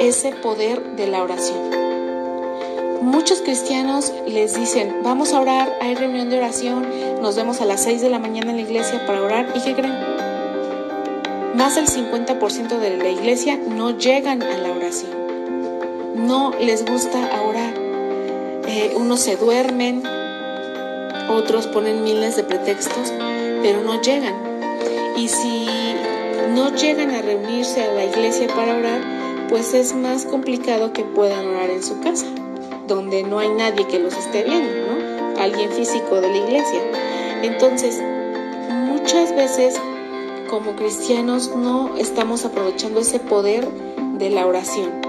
ese 0.00 0.32
poder 0.32 0.96
de 0.96 1.06
la 1.06 1.22
oración. 1.22 1.87
Muchos 3.00 3.42
cristianos 3.42 4.12
les 4.26 4.58
dicen, 4.58 5.02
vamos 5.04 5.32
a 5.32 5.40
orar, 5.40 5.72
hay 5.80 5.94
reunión 5.94 6.30
de 6.30 6.38
oración, 6.38 6.84
nos 7.22 7.36
vemos 7.36 7.60
a 7.60 7.64
las 7.64 7.84
6 7.84 8.00
de 8.00 8.10
la 8.10 8.18
mañana 8.18 8.50
en 8.50 8.56
la 8.56 8.62
iglesia 8.62 9.06
para 9.06 9.22
orar. 9.22 9.52
¿Y 9.54 9.60
qué 9.60 9.74
creen? 9.74 9.94
Más 11.54 11.76
del 11.76 11.86
50% 11.86 12.78
de 12.78 12.96
la 12.96 13.08
iglesia 13.08 13.56
no 13.56 13.96
llegan 13.96 14.42
a 14.42 14.58
la 14.58 14.72
oración. 14.72 15.12
No 16.16 16.52
les 16.58 16.84
gusta 16.84 17.18
orar. 17.48 17.72
Eh, 18.66 18.94
unos 18.96 19.20
se 19.20 19.36
duermen, 19.36 20.02
otros 21.30 21.68
ponen 21.68 22.02
miles 22.02 22.34
de 22.34 22.42
pretextos, 22.42 23.12
pero 23.62 23.80
no 23.82 24.00
llegan. 24.02 24.34
Y 25.16 25.28
si 25.28 25.66
no 26.52 26.74
llegan 26.74 27.10
a 27.12 27.22
reunirse 27.22 27.80
a 27.80 27.92
la 27.92 28.04
iglesia 28.04 28.48
para 28.48 28.76
orar, 28.76 29.00
pues 29.48 29.72
es 29.72 29.94
más 29.94 30.24
complicado 30.24 30.92
que 30.92 31.04
puedan 31.04 31.46
orar 31.46 31.70
en 31.70 31.82
su 31.84 32.00
casa 32.00 32.26
donde 32.88 33.22
no 33.22 33.38
hay 33.38 33.50
nadie 33.50 33.86
que 33.86 34.00
los 34.00 34.14
esté 34.14 34.42
viendo, 34.42 34.72
¿no? 34.86 35.40
Alguien 35.40 35.70
físico 35.70 36.20
de 36.20 36.28
la 36.28 36.36
iglesia. 36.38 36.82
Entonces, 37.42 38.00
muchas 38.86 39.36
veces 39.36 39.78
como 40.50 40.74
cristianos 40.74 41.54
no 41.54 41.96
estamos 41.98 42.44
aprovechando 42.44 43.00
ese 43.00 43.20
poder 43.20 43.68
de 44.18 44.30
la 44.30 44.46
oración. 44.46 45.06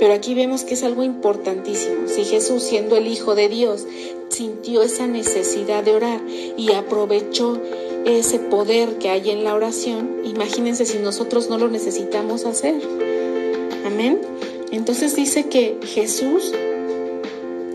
Pero 0.00 0.12
aquí 0.12 0.34
vemos 0.34 0.64
que 0.64 0.74
es 0.74 0.82
algo 0.82 1.04
importantísimo. 1.04 2.08
Si 2.08 2.24
Jesús, 2.24 2.64
siendo 2.64 2.96
el 2.96 3.06
Hijo 3.06 3.36
de 3.36 3.48
Dios, 3.48 3.86
sintió 4.28 4.82
esa 4.82 5.06
necesidad 5.06 5.84
de 5.84 5.92
orar 5.92 6.20
y 6.28 6.72
aprovechó 6.72 7.60
ese 8.04 8.40
poder 8.40 8.98
que 8.98 9.10
hay 9.10 9.30
en 9.30 9.44
la 9.44 9.54
oración, 9.54 10.22
imagínense 10.24 10.84
si 10.84 10.98
nosotros 10.98 11.48
no 11.48 11.56
lo 11.56 11.68
necesitamos 11.68 12.44
hacer. 12.44 12.74
Amén. 13.86 14.20
Entonces 14.72 15.14
dice 15.14 15.44
que 15.48 15.78
Jesús 15.84 16.52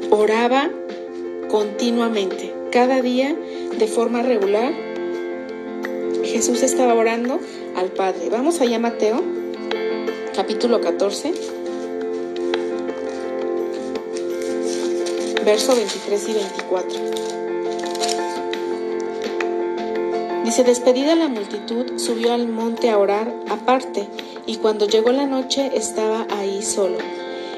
oraba 0.09 0.69
continuamente, 1.49 2.53
cada 2.71 3.01
día 3.01 3.35
de 3.77 3.87
forma 3.87 4.21
regular. 4.21 4.73
Jesús 6.23 6.61
estaba 6.63 6.93
orando 6.93 7.39
al 7.75 7.87
Padre. 7.87 8.29
Vamos 8.29 8.61
allá 8.61 8.79
Mateo, 8.79 9.21
capítulo 10.35 10.79
14, 10.81 11.33
verso 15.45 15.75
23 15.75 16.29
y 16.29 16.33
24. 16.33 16.99
Dice, 20.45 20.63
despedida 20.63 21.15
la 21.15 21.27
multitud, 21.27 21.99
subió 21.99 22.33
al 22.33 22.47
monte 22.47 22.89
a 22.89 22.97
orar 22.97 23.31
aparte, 23.49 24.07
y 24.45 24.57
cuando 24.57 24.87
llegó 24.87 25.11
la 25.11 25.27
noche 25.27 25.71
estaba 25.75 26.25
ahí 26.29 26.63
solo. 26.63 26.97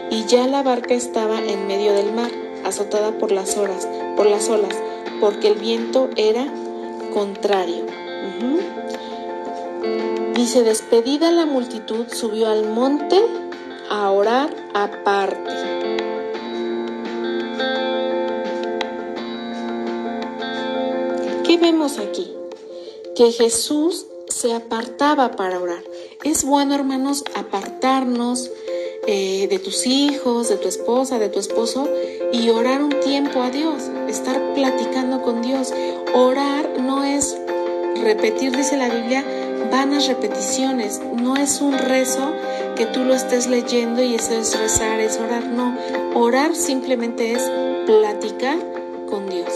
Y 0.09 0.25
ya 0.25 0.45
la 0.47 0.61
barca 0.61 0.93
estaba 0.93 1.39
en 1.39 1.67
medio 1.67 1.93
del 1.93 2.11
mar, 2.11 2.31
azotada 2.71 3.11
por 3.17 3.31
las 3.31 3.57
horas, 3.57 3.87
por 4.17 4.25
las 4.25 4.49
olas, 4.49 4.75
porque 5.19 5.49
el 5.49 5.55
viento 5.55 6.09
era 6.15 6.47
contrario. 7.13 7.85
Dice, 10.33 10.63
despedida 10.63 11.31
la 11.31 11.45
multitud, 11.45 12.07
subió 12.11 12.47
al 12.47 12.67
monte 12.67 13.21
a 13.89 14.09
orar 14.09 14.49
aparte. 14.73 15.51
¿Qué 21.43 21.57
vemos 21.57 21.99
aquí? 21.99 22.33
Que 23.15 23.31
Jesús 23.31 24.07
se 24.29 24.53
apartaba 24.53 25.31
para 25.31 25.59
orar. 25.59 25.83
Es 26.23 26.43
bueno, 26.43 26.73
hermanos, 26.73 27.23
apartarnos 27.35 28.49
eh, 29.07 29.47
de 29.49 29.59
tus 29.59 29.85
hijos, 29.85 30.49
de 30.49 30.57
tu 30.57 30.67
esposa, 30.67 31.19
de 31.19 31.29
tu 31.29 31.39
esposo 31.39 31.87
y 32.31 32.49
orar 32.49 32.81
un 32.81 32.99
tiempo 33.01 33.41
a 33.41 33.49
Dios, 33.49 33.89
estar 34.07 34.53
platicando 34.53 35.21
con 35.21 35.41
Dios. 35.41 35.73
Orar 36.13 36.79
no 36.79 37.03
es 37.03 37.37
repetir, 38.03 38.55
dice 38.55 38.77
la 38.77 38.89
Biblia, 38.89 39.23
vanas 39.71 40.07
repeticiones, 40.07 41.01
no 41.15 41.35
es 41.35 41.61
un 41.61 41.77
rezo 41.77 42.33
que 42.75 42.85
tú 42.85 43.03
lo 43.03 43.13
estés 43.13 43.47
leyendo 43.47 44.03
y 44.03 44.15
eso 44.15 44.33
es 44.33 44.57
rezar, 44.59 44.99
es 44.99 45.17
orar, 45.17 45.45
no. 45.45 45.75
Orar 46.13 46.55
simplemente 46.55 47.33
es 47.33 47.41
platicar 47.85 48.57
con 49.09 49.29
Dios. 49.29 49.49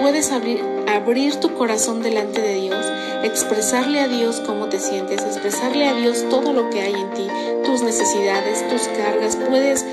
Puedes 0.00 0.32
abrir, 0.32 0.62
abrir 0.86 1.36
tu 1.36 1.54
corazón 1.54 2.02
delante 2.02 2.42
de 2.42 2.54
Dios, 2.54 2.84
expresarle 3.22 4.00
a 4.00 4.08
Dios 4.08 4.42
cómo 4.44 4.68
te 4.68 4.78
sientes, 4.78 5.22
expresarle 5.22 5.88
a 5.88 5.94
Dios 5.94 6.24
todo 6.28 6.52
lo 6.52 6.68
que 6.70 6.80
hay 6.80 6.94
en 6.94 7.10
ti, 7.12 7.26
tus 7.64 7.82
necesidades, 7.82 8.68
tus 8.68 8.82
cargas. 8.88 9.36
Puedes 9.36 9.84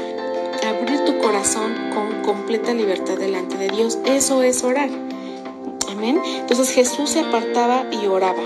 corazón 1.21 1.73
con 1.93 2.21
completa 2.23 2.73
libertad 2.73 3.17
delante 3.17 3.57
de 3.57 3.69
Dios. 3.69 3.97
Eso 4.05 4.43
es 4.43 4.63
orar. 4.63 4.89
Amén. 5.89 6.21
Entonces 6.25 6.71
Jesús 6.71 7.11
se 7.11 7.21
apartaba 7.21 7.85
y 7.91 8.07
oraba. 8.07 8.41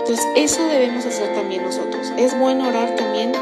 Entonces 0.00 0.26
eso 0.36 0.64
debemos 0.64 1.04
hacer 1.04 1.34
también 1.34 1.64
nosotros. 1.64 2.12
Es 2.16 2.38
bueno 2.38 2.68
orar 2.68 2.94
también 2.96 3.32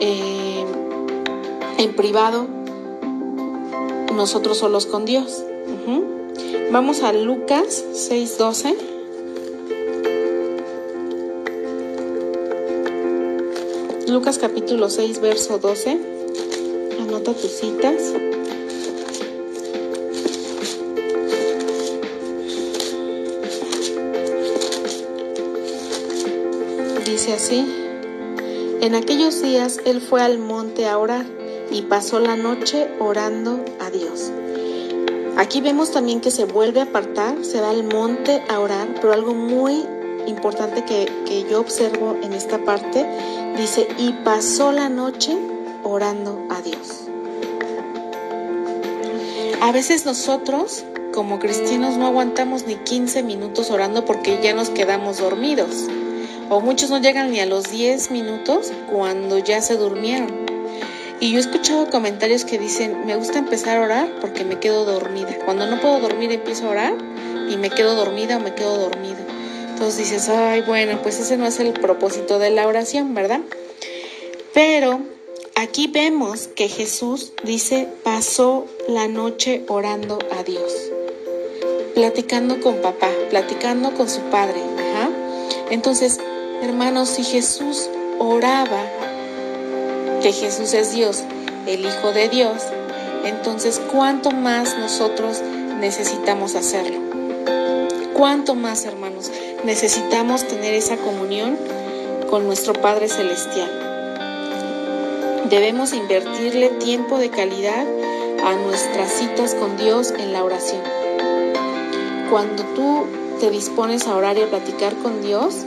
eh, 0.00 0.64
en 1.78 1.94
privado, 1.94 2.46
nosotros 4.14 4.58
solos 4.58 4.86
con 4.86 5.04
Dios. 5.04 5.44
Vamos 6.70 7.02
a 7.02 7.12
Lucas 7.12 7.84
6:12. 7.92 8.74
Lucas 14.08 14.38
capítulo 14.38 14.88
6, 14.88 15.20
verso 15.20 15.58
12. 15.58 16.11
Anota 17.12 17.34
tus 17.34 17.50
citas. 17.50 18.14
Dice 27.04 27.34
así, 27.34 27.66
en 28.80 28.94
aquellos 28.94 29.42
días 29.42 29.78
él 29.84 30.00
fue 30.00 30.22
al 30.22 30.38
monte 30.38 30.88
a 30.88 30.96
orar 30.96 31.26
y 31.70 31.82
pasó 31.82 32.18
la 32.18 32.36
noche 32.36 32.88
orando 32.98 33.62
a 33.78 33.90
Dios. 33.90 34.32
Aquí 35.36 35.60
vemos 35.60 35.90
también 35.90 36.22
que 36.22 36.30
se 36.30 36.46
vuelve 36.46 36.80
a 36.80 36.84
apartar, 36.84 37.44
se 37.44 37.60
va 37.60 37.68
al 37.68 37.84
monte 37.84 38.42
a 38.48 38.58
orar, 38.58 38.88
pero 39.02 39.12
algo 39.12 39.34
muy 39.34 39.84
importante 40.26 40.86
que, 40.86 41.12
que 41.26 41.44
yo 41.50 41.60
observo 41.60 42.16
en 42.22 42.32
esta 42.32 42.64
parte, 42.64 43.06
dice, 43.58 43.86
y 43.98 44.12
pasó 44.24 44.72
la 44.72 44.88
noche 44.88 45.36
orando 45.84 46.46
a 46.48 46.62
Dios. 46.62 46.91
A 49.62 49.70
veces 49.70 50.06
nosotros, 50.06 50.84
como 51.14 51.38
cristianos, 51.38 51.96
no 51.96 52.08
aguantamos 52.08 52.66
ni 52.66 52.74
15 52.74 53.22
minutos 53.22 53.70
orando 53.70 54.04
porque 54.04 54.40
ya 54.42 54.54
nos 54.54 54.70
quedamos 54.70 55.18
dormidos. 55.18 55.86
O 56.50 56.60
muchos 56.60 56.90
no 56.90 56.98
llegan 56.98 57.30
ni 57.30 57.38
a 57.38 57.46
los 57.46 57.70
10 57.70 58.10
minutos 58.10 58.72
cuando 58.90 59.38
ya 59.38 59.62
se 59.62 59.76
durmieron. 59.76 60.46
Y 61.20 61.30
yo 61.30 61.36
he 61.36 61.40
escuchado 61.40 61.88
comentarios 61.90 62.44
que 62.44 62.58
dicen, 62.58 63.06
me 63.06 63.14
gusta 63.14 63.38
empezar 63.38 63.76
a 63.76 63.82
orar 63.82 64.08
porque 64.20 64.44
me 64.44 64.58
quedo 64.58 64.84
dormida. 64.84 65.38
Cuando 65.44 65.64
no 65.68 65.80
puedo 65.80 66.00
dormir 66.00 66.32
empiezo 66.32 66.66
a 66.66 66.70
orar 66.70 66.94
y 67.48 67.56
me 67.56 67.70
quedo 67.70 67.94
dormida 67.94 68.38
o 68.38 68.40
me 68.40 68.56
quedo 68.56 68.76
dormido. 68.76 69.18
Entonces 69.68 69.96
dices, 69.96 70.28
ay, 70.28 70.62
bueno, 70.62 70.98
pues 71.04 71.20
ese 71.20 71.36
no 71.36 71.46
es 71.46 71.60
el 71.60 71.72
propósito 71.72 72.40
de 72.40 72.50
la 72.50 72.66
oración, 72.66 73.14
¿verdad? 73.14 73.42
Pero 74.52 75.02
aquí 75.62 75.86
vemos 75.86 76.48
que 76.48 76.68
Jesús 76.68 77.32
dice, 77.44 77.88
pasó 78.02 78.66
la 78.88 79.06
noche 79.06 79.64
orando 79.68 80.18
a 80.36 80.42
Dios, 80.42 80.72
platicando 81.94 82.60
con 82.60 82.76
papá, 82.82 83.08
platicando 83.30 83.94
con 83.94 84.08
su 84.10 84.20
padre. 84.22 84.60
Entonces, 85.70 86.18
hermanos, 86.62 87.08
si 87.08 87.22
Jesús 87.22 87.88
oraba 88.18 88.82
que 90.20 90.32
Jesús 90.32 90.74
es 90.74 90.92
Dios, 90.92 91.22
el 91.66 91.86
Hijo 91.86 92.12
de 92.12 92.28
Dios, 92.28 92.62
entonces 93.24 93.80
cuánto 93.92 94.32
más 94.32 94.76
nosotros 94.78 95.40
necesitamos 95.78 96.56
hacerlo. 96.56 96.98
Cuánto 98.14 98.56
más, 98.56 98.84
hermanos, 98.84 99.30
necesitamos 99.64 100.46
tener 100.46 100.74
esa 100.74 100.96
comunión 100.96 101.56
con 102.28 102.46
nuestro 102.46 102.74
Padre 102.74 103.08
Celestial. 103.08 103.81
Debemos 105.52 105.92
invertirle 105.92 106.70
tiempo 106.70 107.18
de 107.18 107.28
calidad 107.28 107.86
a 108.42 108.54
nuestras 108.54 109.12
citas 109.12 109.54
con 109.54 109.76
Dios 109.76 110.10
en 110.10 110.32
la 110.32 110.44
oración. 110.44 110.80
Cuando 112.30 112.62
tú 112.74 113.04
te 113.38 113.50
dispones 113.50 114.06
a 114.06 114.16
orar 114.16 114.38
y 114.38 114.40
a 114.40 114.48
platicar 114.48 114.94
con 115.02 115.20
Dios, 115.20 115.66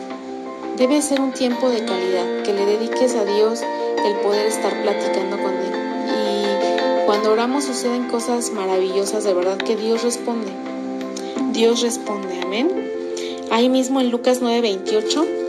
debe 0.76 1.04
ser 1.04 1.22
un 1.22 1.34
tiempo 1.34 1.70
de 1.70 1.86
calidad, 1.86 2.42
que 2.42 2.54
le 2.54 2.66
dediques 2.66 3.14
a 3.14 3.26
Dios 3.26 3.62
el 4.04 4.16
poder 4.24 4.48
estar 4.48 4.74
platicando 4.82 5.38
con 5.38 5.54
Él. 5.54 5.72
Y 6.10 7.06
cuando 7.06 7.32
oramos 7.32 7.66
suceden 7.66 8.08
cosas 8.08 8.50
maravillosas, 8.50 9.24
de 9.24 9.36
verdad 9.36 9.58
que 9.58 9.76
Dios 9.76 10.02
responde. 10.02 10.52
Dios 11.52 11.82
responde, 11.82 12.42
amén. 12.42 12.72
Ahí 13.52 13.70
mismo 13.70 14.02
en 14.02 14.10
Lucas 14.10 14.42
9:28. 14.42 15.45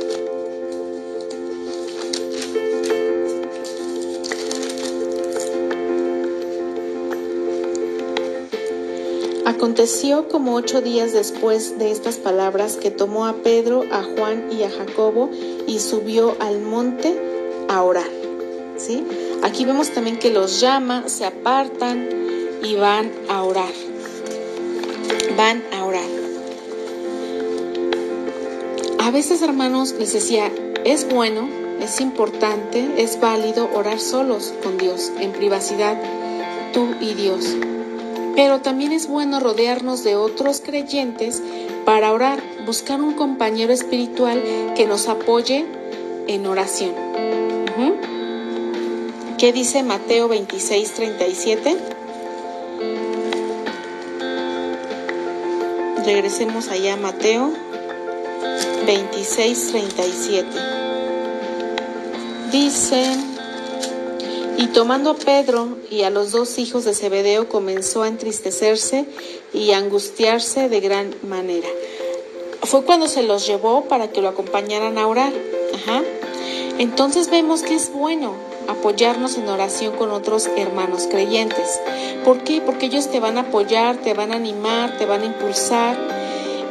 Aconteció 9.47 10.27
como 10.29 10.57
ocho 10.57 10.81
días 10.81 11.13
después 11.13 11.79
de 11.79 11.93
estas 11.93 12.17
palabras 12.17 12.77
que 12.77 12.91
tomó 12.91 13.27
a 13.27 13.33
Pedro, 13.33 13.85
a 13.93 14.03
Juan 14.03 14.49
y 14.51 14.65
a 14.65 14.71
Jacobo 14.71 15.31
y 15.69 15.79
subió 15.79 16.35
al 16.41 16.61
monte 16.61 17.17
a 17.69 17.81
orar. 17.85 18.11
Aquí 19.45 19.65
vemos 19.65 19.91
también 19.91 20.19
que 20.19 20.31
los 20.31 20.61
llama, 20.61 21.09
se 21.09 21.25
apartan 21.25 22.09
y 22.65 22.75
van 22.75 23.13
a 23.29 23.45
orar. 23.45 23.73
Van 25.37 25.63
a 25.73 25.85
orar. 25.85 26.09
A 28.99 29.11
veces, 29.13 29.43
hermanos, 29.43 29.95
les 29.97 30.13
decía, 30.13 30.51
es 30.85 31.09
bueno, 31.09 31.49
es 31.81 32.01
importante, 32.01 33.01
es 33.01 33.21
válido 33.21 33.71
orar 33.73 34.01
solos 34.01 34.53
con 34.65 34.77
Dios, 34.77 35.13
en 35.21 35.31
privacidad, 35.31 35.97
tú 36.73 36.89
y 37.01 37.15
Dios. 37.15 37.55
Pero 38.37 38.61
también 38.61 38.93
es 38.93 39.09
bueno 39.09 39.41
rodearnos 39.41 40.05
de 40.05 40.15
otros 40.15 40.61
creyentes 40.61 41.43
para 41.85 42.13
orar, 42.13 42.41
buscar 42.67 43.01
un 43.01 43.15
compañero 43.15 43.73
espiritual 43.73 44.43
que 44.77 44.87
nos 44.87 45.09
apoye 45.09 45.67
en 46.29 46.47
oración. 46.47 46.93
¿Qué 49.39 49.53
dice 49.53 49.83
Mateo 49.83 50.29
26, 50.29 50.93
37? 50.95 51.77
Regresemos 56.07 56.69
allá 56.69 56.95
a 56.95 56.97
Mateo 56.97 57.53
26, 58.87 59.73
37. 59.73 60.49
Dice, 62.51 63.26
y 64.59 64.69
tomando 64.69 65.11
a 65.11 65.15
Pedro 65.15 65.77
y 65.91 66.03
a 66.03 66.11
los 66.11 66.31
dos 66.31 66.59
hijos 66.59 66.85
de 66.85 66.95
Zebedeo 66.95 67.49
comenzó 67.49 68.03
a 68.03 68.09
entristecerse 68.09 69.05
y 69.53 69.73
a 69.73 69.79
angustiarse 69.79 70.69
de 70.69 70.81
gran 70.81 71.15
manera. 71.23 71.69
Fue 72.63 72.83
cuando 72.85 73.07
se 73.07 73.23
los 73.23 73.47
llevó 73.47 73.85
para 73.85 74.11
que 74.11 74.23
lo 74.23 74.29
acompañaran 74.29 74.99
a 74.99 75.07
orar. 75.07 75.33
Ajá. 75.75 76.03
Entonces 76.79 77.31
vemos 77.31 77.63
que 77.63 77.75
es 77.75 77.93
bueno 77.93 78.35
apoyarnos 78.69 79.37
en 79.37 79.49
oración 79.49 79.95
con 79.97 80.11
otros 80.11 80.49
hermanos 80.57 81.07
creyentes. 81.11 81.81
¿Por 82.25 82.43
qué? 82.43 82.61
Porque 82.61 82.87
ellos 82.87 83.11
te 83.11 83.21
van 83.21 83.39
a 83.39 83.43
apoyar, 83.43 83.97
te 83.99 84.15
van 84.15 84.33
a 84.33 84.37
animar, 84.37 84.97
te 84.99 85.07
van 85.07 85.23
a 85.23 85.27
impulsar 85.27 85.97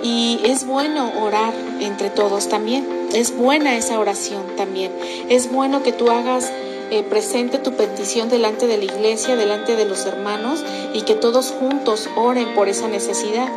Y 0.04 0.39
es 0.43 0.65
bueno 0.65 1.12
orar 1.21 1.54
entre 1.80 2.10
todos 2.10 2.50
también. 2.50 3.08
Es 3.13 3.36
buena 3.36 3.78
esa 3.78 4.00
oración 4.00 4.43
también. 4.58 4.91
Es 5.30 5.52
bueno 5.52 5.84
que 5.84 5.91
tú 5.91 6.10
hagas 6.12 6.52
eh, 6.91 7.04
presente 7.04 7.58
tu 7.58 7.74
petición 7.74 8.30
delante 8.30 8.67
de 8.67 8.78
la 8.78 8.86
iglesia, 8.86 9.36
delante 9.36 9.76
de 9.76 9.86
los 9.86 10.06
hermanos 10.06 10.63
y 10.93 11.02
que 11.02 11.15
todos 11.15 11.52
juntos 11.52 12.10
oren 12.15 12.54
por 12.56 12.69
esa 12.69 12.88
necesidad. 12.88 13.48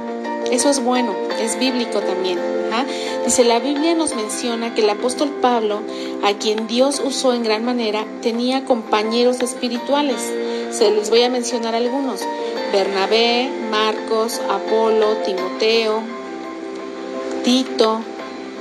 Eso 0.50 0.70
es 0.70 0.82
bueno, 0.82 1.14
es 1.40 1.58
bíblico 1.58 2.00
también. 2.00 2.38
¿ah? 2.72 2.84
Dice, 3.24 3.44
la 3.44 3.58
Biblia 3.58 3.94
nos 3.94 4.14
menciona 4.14 4.74
que 4.74 4.82
el 4.82 4.90
apóstol 4.90 5.30
Pablo, 5.42 5.80
a 6.22 6.32
quien 6.34 6.66
Dios 6.66 7.02
usó 7.04 7.34
en 7.34 7.42
gran 7.42 7.64
manera, 7.64 8.06
tenía 8.22 8.64
compañeros 8.64 9.40
espirituales. 9.40 10.32
Se 10.70 10.90
les 10.90 11.10
voy 11.10 11.22
a 11.22 11.30
mencionar 11.30 11.74
algunos. 11.74 12.20
Bernabé, 12.72 13.50
Marcos, 13.70 14.40
Apolo, 14.50 15.16
Timoteo, 15.24 16.02
Tito, 17.44 18.00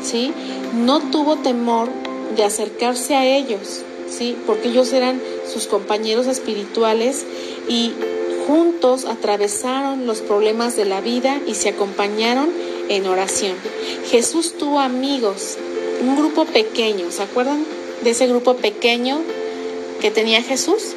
¿sí? 0.01 0.33
No 0.73 0.99
tuvo 0.99 1.37
temor 1.37 1.89
de 2.35 2.43
acercarse 2.43 3.15
a 3.15 3.25
ellos, 3.25 3.81
¿sí? 4.09 4.37
Porque 4.45 4.69
ellos 4.69 4.93
eran 4.93 5.21
sus 5.51 5.67
compañeros 5.67 6.27
espirituales 6.27 7.25
y 7.67 7.93
juntos 8.47 9.05
atravesaron 9.05 10.07
los 10.07 10.19
problemas 10.21 10.75
de 10.75 10.85
la 10.85 11.01
vida 11.01 11.41
y 11.45 11.55
se 11.55 11.69
acompañaron 11.69 12.49
en 12.89 13.05
oración. 13.05 13.55
Jesús 14.09 14.57
tuvo 14.57 14.79
amigos, 14.79 15.57
un 16.01 16.15
grupo 16.15 16.45
pequeño, 16.45 17.11
¿se 17.11 17.23
acuerdan 17.23 17.65
de 18.03 18.11
ese 18.11 18.27
grupo 18.27 18.55
pequeño 18.55 19.19
que 19.99 20.11
tenía 20.11 20.41
Jesús? 20.41 20.93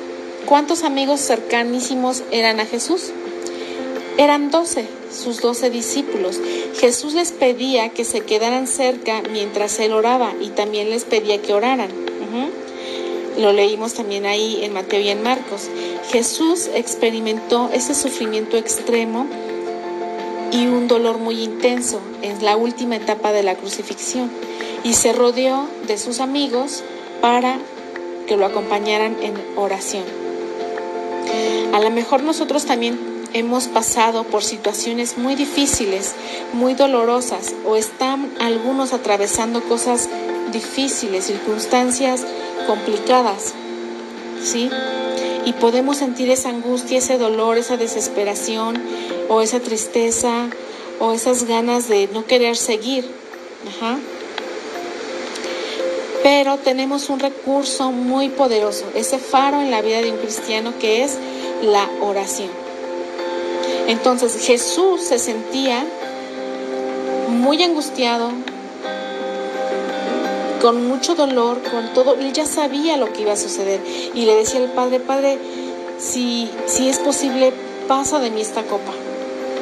¿Cuántos 0.47 0.85
amigos 0.85 1.21
cercanísimos 1.21 2.23
eran 2.31 2.61
a 2.61 2.67
Jesús? 2.67 3.11
Eran 4.17 4.51
doce, 4.51 4.87
sus 5.13 5.41
doce 5.41 5.71
discípulos. 5.71 6.39
Jesús 6.79 7.15
les 7.15 7.33
pedía 7.33 7.89
que 7.89 8.05
se 8.05 8.21
quedaran 8.21 8.67
cerca 8.67 9.23
mientras 9.33 9.79
él 9.81 9.93
oraba 9.93 10.35
y 10.41 10.49
también 10.49 10.91
les 10.91 11.05
pedía 11.05 11.41
que 11.41 11.55
oraran. 11.55 12.10
Lo 13.41 13.55
leímos 13.55 13.95
también 13.95 14.27
ahí 14.27 14.63
en 14.63 14.75
Mateo 14.75 15.01
y 15.01 15.09
en 15.09 15.23
Marcos. 15.23 15.71
Jesús 16.11 16.69
experimentó 16.75 17.71
ese 17.73 17.95
sufrimiento 17.95 18.59
extremo 18.59 19.27
y 20.53 20.67
un 20.67 20.89
dolor 20.89 21.17
muy 21.17 21.43
intenso 21.43 22.03
en 22.21 22.45
la 22.45 22.59
última 22.59 22.97
etapa 22.97 23.33
de 23.33 23.43
la 23.43 23.55
crucifixión 23.55 24.31
y 24.85 24.93
se 24.93 25.15
rodeó 25.15 25.67
de 25.87 25.97
sus 25.97 26.21
amigos 26.21 26.85
para 27.23 27.59
que 28.27 28.37
lo 28.37 28.45
acompañaran 28.45 29.17
en 29.23 29.33
oración. 29.57 30.05
A 31.73 31.81
lo 31.81 31.91
mejor 31.91 32.23
nosotros 32.23 32.67
también 32.67 32.99
hemos 33.33 33.69
pasado 33.69 34.25
por 34.25 34.45
situaciones 34.45 35.17
muy 35.17 35.35
difíciles, 35.35 36.15
muy 36.53 36.75
dolorosas, 36.75 37.55
o 37.65 37.77
están 37.77 38.31
algunos 38.39 38.93
atravesando 38.93 39.63
cosas 39.63 40.11
difíciles, 40.53 41.25
circunstancias 41.25 42.27
complicadas, 42.71 43.53
¿sí? 44.41 44.71
Y 45.45 45.55
podemos 45.55 45.97
sentir 45.97 46.31
esa 46.31 46.51
angustia, 46.51 46.99
ese 46.99 47.19
dolor, 47.19 47.59
esa 47.59 47.77
desesperación 47.77 48.81
o 49.29 49.43
esa 49.43 49.59
tristeza 49.59 50.47
o 51.01 51.11
esas 51.11 51.49
ganas 51.49 51.89
de 51.89 52.09
no 52.13 52.27
querer 52.27 52.57
seguir. 52.57 53.11
Pero 56.23 56.59
tenemos 56.59 57.11
un 57.11 57.19
recurso 57.19 57.91
muy 57.91 58.29
poderoso, 58.29 58.85
ese 58.95 59.19
faro 59.19 59.61
en 59.61 59.73
la 59.73 59.83
vida 59.83 60.01
de 60.01 60.13
un 60.13 60.19
cristiano 60.19 60.73
que 60.79 61.03
es 61.03 61.19
la 61.65 61.91
oración. 62.01 62.51
Entonces 63.89 64.47
Jesús 64.47 65.01
se 65.01 65.19
sentía 65.19 65.85
muy 67.31 67.65
angustiado, 67.65 68.31
con 70.61 70.87
mucho 70.87 71.15
dolor, 71.15 71.63
con 71.63 71.93
todo, 71.95 72.15
él 72.15 72.33
ya 72.33 72.47
sabía 72.47 72.97
lo 72.97 73.13
que 73.13 73.23
iba 73.23 73.33
a 73.33 73.37
suceder 73.37 73.81
y 74.15 74.25
le 74.27 74.35
decía 74.35 74.61
al 74.61 74.71
Padre, 74.73 75.01
Padre, 75.01 75.39
si, 75.99 76.51
si 76.67 76.89
es 76.89 76.99
posible, 76.99 77.53
pasa 77.89 78.19
de 78.19 78.31
mí 78.31 78.41
esta 78.41 78.63
copa, 78.63 78.93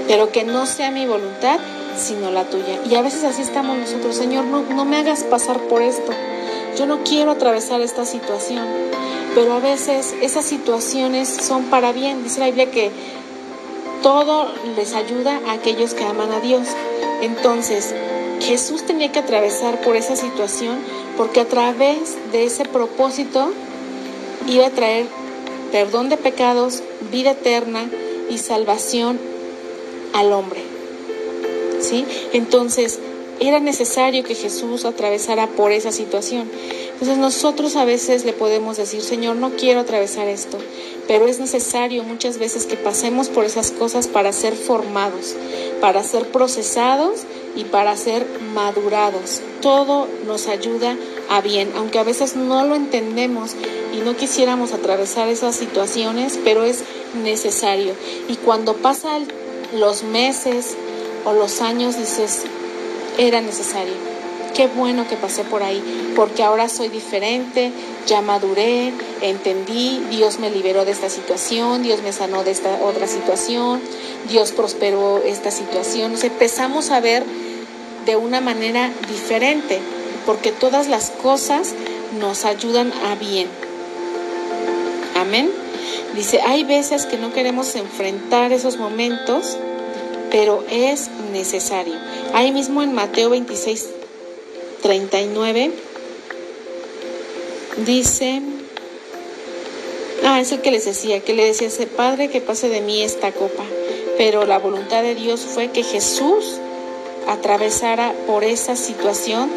pero 0.06 0.30
que 0.32 0.44
no 0.44 0.66
sea 0.66 0.90
mi 0.90 1.06
voluntad, 1.06 1.58
sino 1.96 2.30
la 2.30 2.44
tuya. 2.44 2.78
Y 2.88 2.94
a 2.94 3.02
veces 3.02 3.24
así 3.24 3.42
estamos 3.42 3.76
nosotros, 3.76 4.16
Señor, 4.16 4.44
no, 4.44 4.62
no 4.62 4.84
me 4.84 4.96
hagas 4.98 5.24
pasar 5.24 5.58
por 5.68 5.82
esto, 5.82 6.12
yo 6.76 6.86
no 6.86 7.02
quiero 7.04 7.32
atravesar 7.32 7.80
esta 7.80 8.04
situación, 8.04 8.66
pero 9.34 9.54
a 9.54 9.60
veces 9.60 10.14
esas 10.20 10.44
situaciones 10.44 11.28
son 11.28 11.64
para 11.64 11.92
bien, 11.92 12.24
dice 12.24 12.40
la 12.40 12.46
Biblia 12.46 12.70
que 12.70 12.90
todo 14.02 14.48
les 14.76 14.94
ayuda 14.94 15.40
a 15.48 15.52
aquellos 15.52 15.94
que 15.94 16.04
aman 16.04 16.32
a 16.32 16.40
Dios. 16.40 16.68
Entonces, 17.20 17.94
Jesús 18.40 18.86
tenía 18.86 19.12
que 19.12 19.18
atravesar 19.18 19.80
por 19.80 19.96
esa 19.96 20.16
situación 20.16 20.78
porque 21.16 21.40
a 21.40 21.48
través 21.48 22.16
de 22.32 22.44
ese 22.44 22.64
propósito 22.64 23.50
iba 24.46 24.66
a 24.66 24.70
traer 24.70 25.06
perdón 25.72 26.08
de 26.08 26.16
pecados, 26.16 26.82
vida 27.10 27.32
eterna 27.32 27.88
y 28.30 28.38
salvación 28.38 29.18
al 30.14 30.32
hombre. 30.32 30.60
¿Sí? 31.80 32.04
Entonces, 32.32 32.98
era 33.40 33.60
necesario 33.60 34.24
que 34.24 34.34
Jesús 34.34 34.84
atravesara 34.84 35.46
por 35.46 35.72
esa 35.72 35.92
situación. 35.92 36.50
Entonces 36.92 37.18
nosotros 37.18 37.76
a 37.76 37.84
veces 37.84 38.24
le 38.24 38.32
podemos 38.32 38.76
decir, 38.76 39.02
Señor, 39.02 39.36
no 39.36 39.50
quiero 39.50 39.80
atravesar 39.80 40.26
esto, 40.26 40.58
pero 41.06 41.28
es 41.28 41.38
necesario 41.38 42.02
muchas 42.02 42.38
veces 42.38 42.66
que 42.66 42.76
pasemos 42.76 43.28
por 43.28 43.44
esas 43.44 43.70
cosas 43.70 44.08
para 44.08 44.32
ser 44.32 44.54
formados, 44.54 45.36
para 45.80 46.02
ser 46.02 46.26
procesados 46.32 47.20
y 47.56 47.64
para 47.64 47.96
ser 47.96 48.26
madurados. 48.54 49.40
Todo 49.60 50.08
nos 50.26 50.46
ayuda 50.46 50.96
a 51.28 51.40
bien, 51.40 51.72
aunque 51.76 51.98
a 51.98 52.04
veces 52.04 52.36
no 52.36 52.64
lo 52.64 52.74
entendemos 52.74 53.52
y 53.92 53.98
no 53.98 54.16
quisiéramos 54.16 54.72
atravesar 54.72 55.28
esas 55.28 55.56
situaciones, 55.56 56.38
pero 56.44 56.64
es 56.64 56.84
necesario. 57.22 57.94
Y 58.28 58.36
cuando 58.36 58.74
pasan 58.74 59.26
los 59.74 60.02
meses 60.02 60.76
o 61.24 61.32
los 61.32 61.60
años, 61.60 61.96
dices, 61.96 62.44
era 63.18 63.40
necesario. 63.40 64.07
Qué 64.54 64.66
bueno 64.66 65.06
que 65.08 65.16
pasé 65.16 65.44
por 65.44 65.62
ahí, 65.62 66.12
porque 66.16 66.42
ahora 66.42 66.68
soy 66.68 66.88
diferente, 66.88 67.70
ya 68.06 68.22
maduré, 68.22 68.92
entendí, 69.20 70.00
Dios 70.10 70.40
me 70.40 70.50
liberó 70.50 70.84
de 70.84 70.92
esta 70.92 71.08
situación, 71.08 71.82
Dios 71.82 72.02
me 72.02 72.12
sanó 72.12 72.42
de 72.42 72.50
esta 72.50 72.80
otra 72.82 73.06
situación, 73.06 73.80
Dios 74.28 74.52
prosperó 74.52 75.22
esta 75.24 75.50
situación. 75.50 76.14
empezamos 76.20 76.90
a 76.90 77.00
ver 77.00 77.24
de 78.04 78.16
una 78.16 78.40
manera 78.40 78.90
diferente, 79.08 79.80
porque 80.26 80.50
todas 80.50 80.88
las 80.88 81.10
cosas 81.10 81.74
nos 82.18 82.44
ayudan 82.44 82.92
a 83.06 83.14
bien. 83.14 83.48
Amén. 85.14 85.50
Dice, 86.14 86.40
hay 86.40 86.64
veces 86.64 87.06
que 87.06 87.18
no 87.18 87.32
queremos 87.32 87.74
enfrentar 87.76 88.52
esos 88.52 88.78
momentos, 88.78 89.56
pero 90.30 90.64
es 90.70 91.10
necesario. 91.32 91.94
Ahí 92.34 92.50
mismo 92.50 92.82
en 92.82 92.92
Mateo 92.92 93.30
26, 93.30 93.86
39, 94.82 95.72
dice, 97.84 98.42
ah, 100.24 100.40
es 100.40 100.52
el 100.52 100.60
que 100.60 100.70
les 100.70 100.84
decía, 100.84 101.20
que 101.20 101.34
le 101.34 101.44
decía 101.46 101.68
ese 101.68 101.86
Padre 101.86 102.28
que 102.28 102.40
pase 102.40 102.68
de 102.68 102.80
mí 102.80 103.02
esta 103.02 103.32
copa. 103.32 103.64
Pero 104.16 104.44
la 104.46 104.58
voluntad 104.58 105.02
de 105.02 105.14
Dios 105.14 105.40
fue 105.40 105.70
que 105.70 105.82
Jesús 105.82 106.58
atravesara 107.28 108.12
por 108.26 108.42
esa 108.42 108.74
situación 108.74 109.50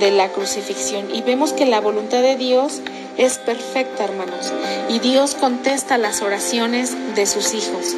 de 0.00 0.10
la 0.10 0.28
crucifixión. 0.30 1.14
Y 1.14 1.22
vemos 1.22 1.52
que 1.52 1.66
la 1.66 1.80
voluntad 1.80 2.22
de 2.22 2.36
Dios 2.36 2.80
es 3.16 3.38
perfecta, 3.38 4.04
hermanos. 4.04 4.52
Y 4.88 4.98
Dios 5.00 5.34
contesta 5.34 5.98
las 5.98 6.22
oraciones 6.22 6.94
de 7.14 7.26
sus 7.26 7.54
hijos. 7.54 7.94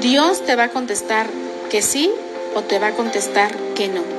Dios 0.00 0.44
te 0.44 0.56
va 0.56 0.64
a 0.64 0.70
contestar 0.70 1.26
que 1.70 1.82
sí 1.82 2.10
o 2.54 2.62
te 2.62 2.78
va 2.78 2.88
a 2.88 2.92
contestar 2.92 3.54
que 3.74 3.88
no. 3.88 4.15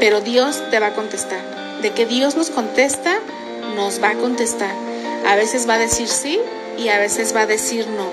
Pero 0.00 0.20
Dios 0.20 0.62
te 0.70 0.78
va 0.78 0.88
a 0.88 0.94
contestar. 0.94 1.40
De 1.82 1.90
que 1.90 2.06
Dios 2.06 2.36
nos 2.36 2.50
contesta, 2.50 3.18
nos 3.74 4.02
va 4.02 4.10
a 4.10 4.14
contestar. 4.14 4.74
A 5.26 5.36
veces 5.36 5.68
va 5.68 5.74
a 5.74 5.78
decir 5.78 6.08
sí 6.08 6.40
y 6.78 6.88
a 6.88 6.98
veces 6.98 7.34
va 7.34 7.42
a 7.42 7.46
decir 7.46 7.86
no. 7.88 8.06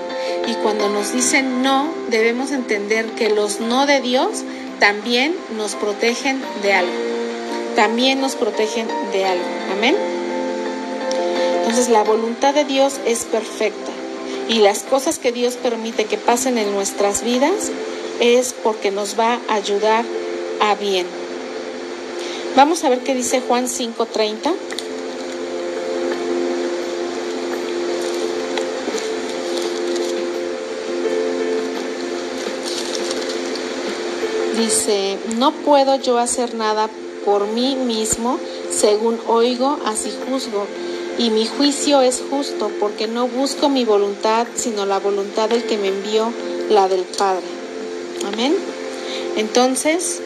Y 0.50 0.54
cuando 0.56 0.88
nos 0.88 1.12
dicen 1.12 1.62
no, 1.62 1.88
debemos 2.08 2.50
entender 2.50 3.06
que 3.10 3.30
los 3.30 3.60
no 3.60 3.86
de 3.86 4.00
Dios 4.00 4.42
también 4.80 5.34
nos 5.56 5.74
protegen 5.74 6.42
de 6.62 6.72
algo. 6.72 6.92
También 7.76 8.20
nos 8.20 8.34
protegen 8.34 8.86
de 9.12 9.24
algo. 9.24 9.44
Amén. 9.72 9.96
Entonces 11.60 11.88
la 11.88 12.02
voluntad 12.02 12.54
de 12.54 12.64
Dios 12.64 13.00
es 13.06 13.24
perfecta 13.24 13.90
y 14.48 14.60
las 14.60 14.80
cosas 14.80 15.18
que 15.18 15.32
Dios 15.32 15.54
permite 15.54 16.04
que 16.04 16.18
pasen 16.18 16.58
en 16.58 16.72
nuestras 16.72 17.24
vidas 17.24 17.70
es 18.20 18.52
porque 18.52 18.90
nos 18.90 19.18
va 19.18 19.40
a 19.48 19.54
ayudar 19.54 20.04
a 20.60 20.74
bien. 20.74 21.06
Vamos 22.56 22.84
a 22.84 22.88
ver 22.88 23.00
qué 23.00 23.14
dice 23.14 23.40
Juan 23.40 23.66
5:30. 23.66 24.54
Dice, 34.56 35.18
no 35.36 35.50
puedo 35.50 35.96
yo 35.96 36.18
hacer 36.18 36.54
nada 36.54 36.88
por 37.24 37.48
mí 37.48 37.74
mismo, 37.74 38.38
según 38.70 39.18
oigo, 39.26 39.78
así 39.84 40.12
juzgo. 40.28 40.66
Y 41.18 41.30
mi 41.30 41.46
juicio 41.46 42.02
es 42.02 42.22
justo, 42.30 42.70
porque 42.78 43.08
no 43.08 43.26
busco 43.26 43.68
mi 43.68 43.84
voluntad, 43.84 44.46
sino 44.54 44.86
la 44.86 45.00
voluntad 45.00 45.48
del 45.48 45.64
que 45.64 45.76
me 45.76 45.88
envió, 45.88 46.32
la 46.70 46.88
del 46.88 47.02
Padre. 47.02 47.44
Amén. 48.32 48.54
Entonces, 49.36 50.22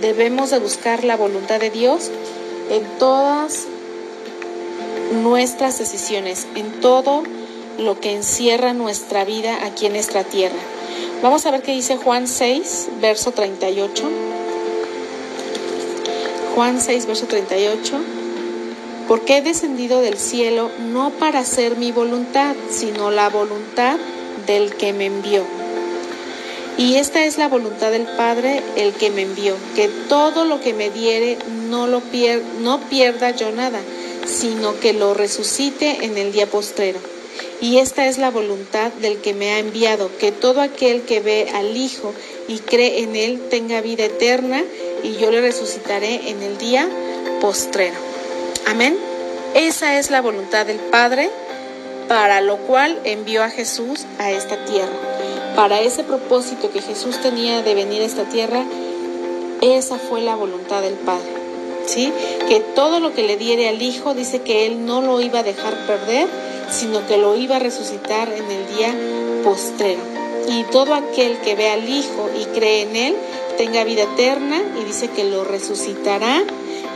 debemos 0.00 0.50
de 0.50 0.58
buscar 0.58 1.04
la 1.04 1.16
voluntad 1.16 1.60
de 1.60 1.70
Dios 1.70 2.10
en 2.70 2.84
todas 2.98 3.66
nuestras 5.22 5.78
decisiones, 5.78 6.46
en 6.54 6.80
todo 6.80 7.22
lo 7.78 8.00
que 8.00 8.12
encierra 8.12 8.72
nuestra 8.72 9.24
vida 9.24 9.64
aquí 9.64 9.86
en 9.86 9.96
esta 9.96 10.24
tierra. 10.24 10.56
Vamos 11.22 11.46
a 11.46 11.50
ver 11.50 11.62
qué 11.62 11.72
dice 11.72 11.96
Juan 11.96 12.28
6, 12.28 12.88
verso 13.00 13.32
38. 13.32 14.10
Juan 16.54 16.80
6, 16.80 17.06
verso 17.06 17.26
38. 17.26 18.00
Porque 19.08 19.38
he 19.38 19.42
descendido 19.42 20.00
del 20.00 20.18
cielo 20.18 20.70
no 20.90 21.10
para 21.10 21.40
hacer 21.40 21.76
mi 21.76 21.92
voluntad, 21.92 22.56
sino 22.70 23.10
la 23.10 23.28
voluntad 23.28 23.98
del 24.46 24.74
que 24.74 24.92
me 24.92 25.06
envió. 25.06 25.55
Y 26.78 26.96
esta 26.96 27.24
es 27.24 27.38
la 27.38 27.48
voluntad 27.48 27.90
del 27.90 28.06
Padre, 28.06 28.62
el 28.76 28.92
que 28.92 29.10
me 29.10 29.22
envió, 29.22 29.56
que 29.74 29.88
todo 30.08 30.44
lo 30.44 30.60
que 30.60 30.74
me 30.74 30.90
diere 30.90 31.38
no 31.70 31.86
lo 31.86 32.00
pierda 32.00 33.30
yo 33.30 33.50
nada, 33.50 33.80
sino 34.26 34.78
que 34.78 34.92
lo 34.92 35.14
resucite 35.14 36.04
en 36.04 36.18
el 36.18 36.32
día 36.32 36.46
postrero. 36.46 36.98
Y 37.62 37.78
esta 37.78 38.06
es 38.06 38.18
la 38.18 38.30
voluntad 38.30 38.92
del 38.92 39.18
que 39.22 39.32
me 39.32 39.52
ha 39.52 39.58
enviado, 39.58 40.10
que 40.18 40.32
todo 40.32 40.60
aquel 40.60 41.02
que 41.02 41.20
ve 41.20 41.50
al 41.54 41.74
Hijo 41.76 42.12
y 42.46 42.58
cree 42.58 43.02
en 43.02 43.16
Él 43.16 43.40
tenga 43.48 43.80
vida 43.80 44.04
eterna, 44.04 44.62
y 45.02 45.16
yo 45.16 45.30
le 45.30 45.40
resucitaré 45.40 46.28
en 46.28 46.42
el 46.42 46.58
día 46.58 46.88
postrero. 47.40 47.96
Amén. 48.66 48.98
Esa 49.54 49.98
es 49.98 50.10
la 50.10 50.20
voluntad 50.20 50.66
del 50.66 50.78
Padre, 50.78 51.30
para 52.08 52.42
lo 52.42 52.58
cual 52.58 53.00
envió 53.04 53.42
a 53.42 53.48
Jesús 53.48 54.04
a 54.18 54.30
esta 54.30 54.62
tierra. 54.66 55.05
Para 55.56 55.80
ese 55.80 56.04
propósito 56.04 56.70
que 56.70 56.82
Jesús 56.82 57.18
tenía 57.22 57.62
de 57.62 57.74
venir 57.74 58.02
a 58.02 58.04
esta 58.04 58.24
tierra, 58.24 58.62
esa 59.62 59.98
fue 59.98 60.20
la 60.20 60.36
voluntad 60.36 60.82
del 60.82 60.94
Padre. 60.94 61.32
¿Sí? 61.86 62.12
Que 62.48 62.60
todo 62.60 63.00
lo 63.00 63.14
que 63.14 63.22
le 63.22 63.38
diere 63.38 63.68
al 63.68 63.80
Hijo 63.80 64.12
dice 64.12 64.42
que 64.42 64.66
Él 64.66 64.84
no 64.84 65.00
lo 65.00 65.20
iba 65.22 65.38
a 65.38 65.42
dejar 65.42 65.86
perder, 65.86 66.28
sino 66.70 67.06
que 67.06 67.16
lo 67.16 67.36
iba 67.36 67.56
a 67.56 67.58
resucitar 67.58 68.28
en 68.28 68.50
el 68.50 68.76
día 68.76 68.94
postrero. 69.44 70.02
Y 70.46 70.64
todo 70.64 70.94
aquel 70.94 71.38
que 71.38 71.54
ve 71.54 71.70
al 71.70 71.88
Hijo 71.88 72.28
y 72.38 72.44
cree 72.46 72.82
en 72.82 72.96
Él 72.96 73.16
tenga 73.56 73.82
vida 73.84 74.02
eterna 74.02 74.62
y 74.78 74.84
dice 74.84 75.08
que 75.08 75.24
lo 75.24 75.42
resucitará 75.42 76.42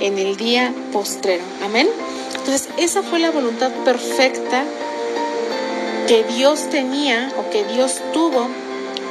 en 0.01 0.19
el 0.19 0.37
día 0.37 0.75
postrero. 0.93 1.45
Amén. 1.65 1.89
Entonces, 2.37 2.69
esa 2.77 3.03
fue 3.03 3.21
la 3.21 3.31
voluntad 3.31 3.71
perfecta 3.85 4.65
que 6.11 6.25
Dios 6.25 6.69
tenía 6.71 7.33
o 7.39 7.51
que 7.51 7.63
Dios 7.63 8.01
tuvo 8.13 8.49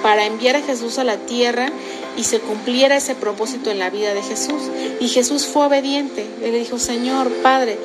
para 0.04 0.26
enviar 0.26 0.58
a 0.58 0.62
Jesús 0.62 1.00
a 1.00 1.06
la 1.06 1.16
tierra 1.16 1.72
y 2.18 2.26
se 2.26 2.42
cumpliera 2.42 2.98
ese 2.98 3.16
propósito 3.16 3.72
en 3.72 3.80
la 3.80 3.90
vida 3.90 4.14
de 4.14 4.22
Jesús. 4.22 4.64
Y 5.00 5.08
Jesús 5.08 5.46
fue 5.46 5.68
obediente. 5.68 6.28
Él 6.44 6.52
le 6.52 6.60
dijo, 6.60 6.78
Señor, 6.78 7.32
Padre, 7.42 7.78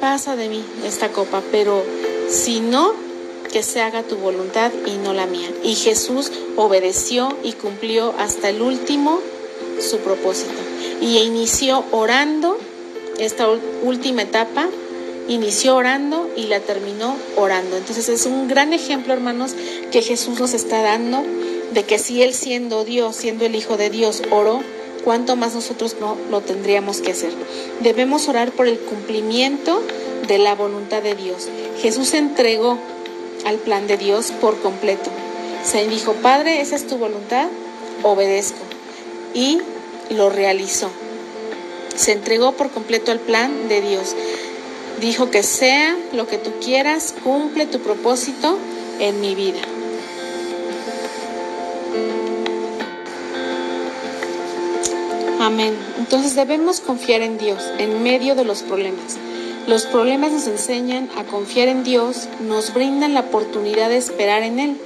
pasa 0.00 0.36
de 0.36 0.48
mí 0.48 0.64
esta 0.86 1.10
copa, 1.10 1.42
pero 1.52 1.84
si 2.30 2.60
no, 2.60 2.94
que 3.52 3.62
se 3.62 3.82
haga 3.82 4.02
tu 4.02 4.16
voluntad 4.16 4.72
y 4.86 4.92
no 4.92 5.12
la 5.12 5.26
mía. 5.26 5.50
Y 5.62 5.74
Jesús 5.74 6.32
obedeció 6.56 7.36
y 7.44 7.52
cumplió 7.52 8.14
hasta 8.18 8.48
el 8.48 8.62
último 8.62 9.20
su 9.86 9.98
propósito. 9.98 10.62
Y 11.02 11.18
inició 11.18 11.84
orando 11.90 12.56
esta 13.18 13.48
última 13.82 14.22
etapa, 14.22 14.66
inició 15.28 15.76
orando 15.76 16.30
y 16.36 16.46
la 16.46 16.60
terminó 16.60 17.16
orando. 17.36 17.76
Entonces 17.76 18.08
es 18.08 18.26
un 18.26 18.48
gran 18.48 18.72
ejemplo, 18.72 19.12
hermanos, 19.12 19.54
que 19.90 20.02
Jesús 20.02 20.38
nos 20.38 20.54
está 20.54 20.82
dando 20.82 21.22
de 21.72 21.84
que 21.84 21.98
si 21.98 22.22
Él 22.22 22.34
siendo 22.34 22.84
Dios, 22.84 23.16
siendo 23.16 23.44
el 23.44 23.54
Hijo 23.54 23.76
de 23.76 23.90
Dios, 23.90 24.22
oró, 24.30 24.62
cuánto 25.04 25.36
más 25.36 25.54
nosotros 25.54 25.96
no 26.00 26.16
lo 26.30 26.40
tendríamos 26.40 27.00
que 27.00 27.12
hacer. 27.12 27.32
Debemos 27.80 28.28
orar 28.28 28.52
por 28.52 28.66
el 28.66 28.78
cumplimiento 28.78 29.82
de 30.26 30.38
la 30.38 30.54
voluntad 30.54 31.02
de 31.02 31.14
Dios. 31.14 31.48
Jesús 31.80 32.08
se 32.08 32.18
entregó 32.18 32.78
al 33.44 33.58
plan 33.58 33.86
de 33.86 33.96
Dios 33.96 34.32
por 34.40 34.60
completo. 34.60 35.10
Se 35.64 35.86
dijo, 35.86 36.12
Padre, 36.14 36.60
esa 36.60 36.76
es 36.76 36.86
tu 36.86 36.96
voluntad, 36.96 37.48
obedezco. 38.02 38.58
Y 39.34 39.60
lo 40.10 40.30
realizó. 40.30 40.90
Se 41.94 42.12
entregó 42.12 42.52
por 42.52 42.70
completo 42.70 43.12
al 43.12 43.20
plan 43.20 43.68
de 43.68 43.80
Dios. 43.80 44.14
Dijo 45.00 45.30
que 45.30 45.42
sea 45.42 45.96
lo 46.12 46.26
que 46.26 46.38
tú 46.38 46.52
quieras, 46.64 47.14
cumple 47.22 47.66
tu 47.66 47.80
propósito 47.80 48.58
en 48.98 49.20
mi 49.20 49.34
vida. 49.34 49.60
Amén. 55.40 55.76
Entonces 55.98 56.34
debemos 56.34 56.80
confiar 56.80 57.20
en 57.20 57.38
Dios 57.38 57.62
en 57.78 58.02
medio 58.02 58.34
de 58.34 58.44
los 58.44 58.62
problemas. 58.62 59.16
Los 59.66 59.84
problemas 59.84 60.32
nos 60.32 60.46
enseñan 60.46 61.10
a 61.16 61.24
confiar 61.24 61.68
en 61.68 61.84
Dios, 61.84 62.28
nos 62.40 62.72
brindan 62.72 63.14
la 63.14 63.20
oportunidad 63.20 63.88
de 63.88 63.96
esperar 63.96 64.42
en 64.42 64.58
Él. 64.60 64.76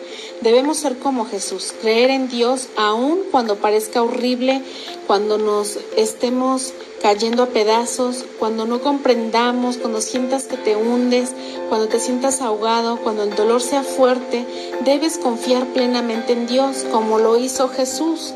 Debemos 0.41 0.79
ser 0.79 0.99
como 0.99 1.27
Jesús, 1.27 1.75
creer 1.81 2.11
en 2.11 2.29
Dios 2.29 2.69
aun 2.77 3.19
cuando 3.31 3.57
parezca 3.57 4.03
horrible, 4.03 4.63
cuando 5.07 5.37
nos 5.37 5.79
estemos 5.97 6.73
cayendo 7.03 7.43
a 7.43 7.47
pedazos, 7.47 8.25
cuando 8.39 8.65
no 8.65 8.81
comprendamos, 8.81 9.77
cuando 9.77 10.01
sientas 10.01 10.45
que 10.45 10.57
te 10.57 10.77
hundes, 10.77 11.33
cuando 11.69 11.89
te 11.89 12.01
sientas 12.01 12.41
ahogado, 12.41 12.99
cuando 12.99 13.25
el 13.25 13.35
dolor 13.35 13.61
sea 13.61 13.83
fuerte, 13.83 14.47
debes 14.85 15.19
confiar 15.19 15.67
plenamente 15.67 16.33
en 16.33 16.47
Dios 16.47 16.87
como 16.91 17.19
lo 17.19 17.37
hizo 17.37 17.69
Jesús. 17.69 18.33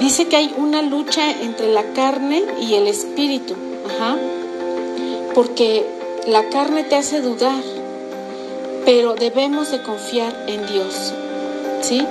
Dice 0.00 0.26
que 0.26 0.36
hay 0.36 0.54
una 0.56 0.82
lucha 0.82 1.30
entre 1.30 1.72
la 1.72 1.92
carne 1.92 2.44
y 2.60 2.74
el 2.74 2.88
espíritu. 2.88 3.54
Porque 5.34 5.86
la 6.26 6.48
carne 6.48 6.84
te 6.84 6.96
hace 6.96 7.20
dudar, 7.20 7.62
pero 8.84 9.14
debemos 9.14 9.70
de 9.70 9.82
confiar 9.82 10.34
en 10.46 10.66
Dios. 10.66 11.14
¿Sí? 11.82 12.06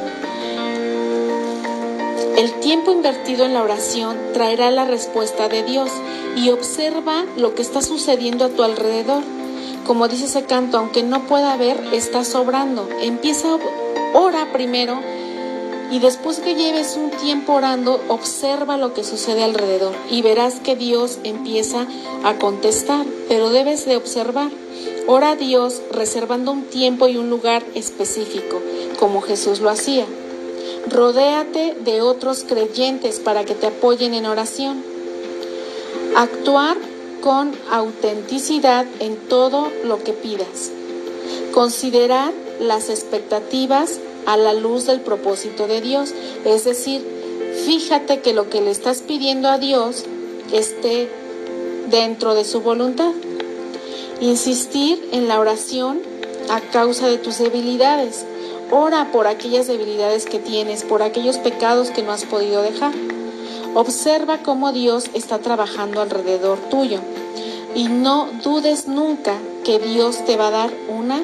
El 2.37 2.53
tiempo 2.61 2.91
invertido 2.91 3.45
en 3.45 3.53
la 3.53 3.63
oración 3.63 4.17
traerá 4.33 4.71
la 4.71 4.85
respuesta 4.85 5.49
de 5.49 5.63
Dios 5.63 5.91
y 6.37 6.49
observa 6.51 7.25
lo 7.35 7.53
que 7.53 7.61
está 7.61 7.81
sucediendo 7.81 8.45
a 8.45 8.49
tu 8.49 8.63
alrededor. 8.63 9.23
Como 9.85 10.07
dice 10.07 10.25
ese 10.25 10.45
canto, 10.45 10.77
aunque 10.77 11.03
no 11.03 11.23
pueda 11.27 11.57
ver, 11.57 11.77
está 11.91 12.23
sobrando. 12.23 12.87
Empieza, 13.01 13.57
ora 14.13 14.53
primero 14.53 15.01
y 15.91 15.99
después 15.99 16.39
que 16.39 16.55
lleves 16.55 16.95
un 16.95 17.09
tiempo 17.09 17.53
orando, 17.53 17.99
observa 18.09 18.77
lo 18.77 18.93
que 18.93 19.03
sucede 19.03 19.43
alrededor 19.43 19.95
y 20.09 20.21
verás 20.21 20.59
que 20.59 20.75
Dios 20.75 21.19
empieza 21.23 21.87
a 22.23 22.37
contestar, 22.37 23.05
pero 23.27 23.49
debes 23.49 23.85
de 23.85 23.95
observar. 23.95 24.51
Ora 25.07 25.31
a 25.31 25.35
Dios 25.35 25.81
reservando 25.91 26.51
un 26.51 26.65
tiempo 26.65 27.07
y 27.07 27.17
un 27.17 27.29
lugar 27.29 27.63
específico, 27.73 28.61
como 28.99 29.21
Jesús 29.21 29.59
lo 29.59 29.69
hacía. 29.69 30.05
Rodéate 30.87 31.75
de 31.83 32.01
otros 32.01 32.43
creyentes 32.43 33.19
para 33.19 33.43
que 33.43 33.55
te 33.55 33.67
apoyen 33.67 34.13
en 34.13 34.27
oración. 34.27 34.83
Actuar 36.15 36.77
con 37.21 37.51
autenticidad 37.71 38.85
en 38.99 39.17
todo 39.27 39.71
lo 39.83 40.03
que 40.03 40.13
pidas. 40.13 40.71
Considerar 41.53 42.31
las 42.59 42.89
expectativas 42.89 43.99
a 44.29 44.37
la 44.37 44.53
luz 44.53 44.85
del 44.85 45.01
propósito 45.01 45.67
de 45.67 45.81
Dios. 45.81 46.13
Es 46.45 46.63
decir, 46.63 47.03
fíjate 47.65 48.19
que 48.19 48.33
lo 48.33 48.49
que 48.49 48.61
le 48.61 48.69
estás 48.69 49.01
pidiendo 49.01 49.49
a 49.49 49.57
Dios 49.57 50.05
esté 50.53 51.09
dentro 51.89 52.35
de 52.35 52.45
su 52.45 52.61
voluntad. 52.61 53.11
Insistir 54.21 55.09
en 55.11 55.27
la 55.27 55.39
oración 55.39 55.99
a 56.49 56.61
causa 56.61 57.07
de 57.07 57.17
tus 57.17 57.39
debilidades. 57.39 58.25
Ora 58.71 59.11
por 59.11 59.25
aquellas 59.25 59.65
debilidades 59.65 60.25
que 60.25 60.37
tienes, 60.37 60.83
por 60.83 61.01
aquellos 61.01 61.37
pecados 61.37 61.89
que 61.89 62.03
no 62.03 62.11
has 62.11 62.25
podido 62.25 62.61
dejar. 62.61 62.93
Observa 63.73 64.43
cómo 64.43 64.71
Dios 64.71 65.05
está 65.15 65.39
trabajando 65.39 66.01
alrededor 66.01 66.59
tuyo 66.69 66.99
y 67.73 67.87
no 67.87 68.29
dudes 68.43 68.87
nunca 68.87 69.33
que 69.63 69.79
Dios 69.79 70.23
te 70.25 70.37
va 70.37 70.47
a 70.47 70.51
dar 70.51 70.71
una 70.87 71.23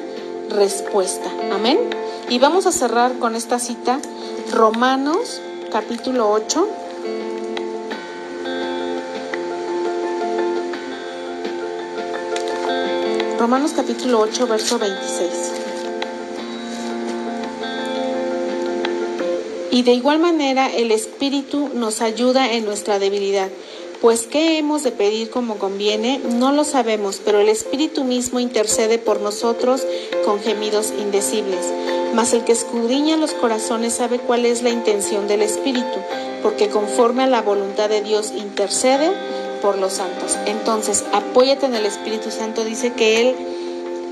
respuesta. 0.50 1.30
Amén. 1.52 1.78
Y 2.28 2.40
vamos 2.40 2.66
a 2.66 2.72
cerrar 2.72 3.20
con 3.20 3.36
esta 3.36 3.60
cita, 3.60 4.00
Romanos 4.52 5.40
capítulo 5.70 6.28
8. 6.32 6.68
Romanos 13.38 13.72
capítulo 13.76 14.18
8, 14.18 14.46
verso 14.48 14.76
26. 14.76 15.30
Y 19.70 19.84
de 19.84 19.92
igual 19.92 20.18
manera 20.18 20.68
el 20.68 20.90
Espíritu 20.90 21.70
nos 21.74 22.00
ayuda 22.00 22.52
en 22.52 22.64
nuestra 22.64 22.98
debilidad. 22.98 23.50
Pues 24.00 24.22
qué 24.22 24.58
hemos 24.58 24.82
de 24.82 24.90
pedir 24.90 25.30
como 25.30 25.58
conviene, 25.58 26.18
no 26.18 26.50
lo 26.50 26.64
sabemos, 26.64 27.20
pero 27.24 27.38
el 27.38 27.48
Espíritu 27.48 28.02
mismo 28.02 28.40
intercede 28.40 28.98
por 28.98 29.20
nosotros 29.20 29.86
con 30.24 30.40
gemidos 30.40 30.92
indecibles. 30.98 31.66
Mas 32.16 32.32
el 32.32 32.44
que 32.44 32.52
escudriña 32.52 33.18
los 33.18 33.32
corazones 33.32 33.92
sabe 33.92 34.18
cuál 34.18 34.46
es 34.46 34.62
la 34.62 34.70
intención 34.70 35.28
del 35.28 35.42
Espíritu, 35.42 35.98
porque 36.42 36.70
conforme 36.70 37.24
a 37.24 37.26
la 37.26 37.42
voluntad 37.42 37.90
de 37.90 38.00
Dios 38.00 38.32
intercede 38.34 39.12
por 39.60 39.76
los 39.76 39.92
santos. 39.92 40.38
Entonces, 40.46 41.04
apóyate 41.12 41.66
en 41.66 41.74
el 41.74 41.84
Espíritu 41.84 42.30
Santo, 42.30 42.64
dice 42.64 42.94
que 42.94 43.20
Él, 43.20 43.36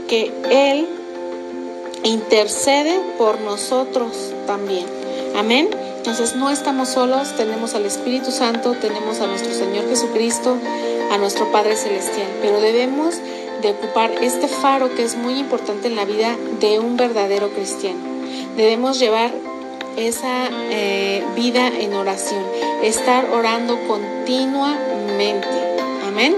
que 0.07 0.33
Él 0.51 0.87
intercede 2.03 3.01
por 3.17 3.41
nosotros 3.41 4.35
también. 4.47 4.85
Amén. 5.35 5.71
Entonces 5.97 6.37
no 6.37 6.51
estamos 6.51 6.91
solos, 6.91 7.35
tenemos 7.39 7.75
al 7.75 7.87
Espíritu 7.87 8.31
Santo, 8.31 8.73
tenemos 8.83 9.21
a 9.21 9.27
nuestro 9.27 9.55
Señor 9.55 9.89
Jesucristo, 9.89 10.59
a 11.11 11.17
nuestro 11.17 11.51
Padre 11.51 11.75
Celestial, 11.77 12.29
pero 12.43 12.61
debemos 12.61 13.15
de 13.65 13.71
ocupar 13.71 14.13
este 14.23 14.47
faro 14.47 14.95
que 14.95 15.03
es 15.03 15.17
muy 15.17 15.39
importante 15.39 15.89
en 15.89 15.97
la 15.97 16.05
vida 16.05 16.37
de 16.61 16.79
un 16.79 16.99
verdadero 16.99 17.49
cristiano. 17.49 17.99
Debemos 18.57 18.99
llevar 18.99 19.33
esa 19.97 20.51
eh, 20.71 21.25
vida 21.35 21.69
en 21.69 21.95
oración, 21.95 22.45
estar 22.83 23.31
orando 23.31 23.79
continuamente. 23.89 25.49
Amén. 26.07 26.37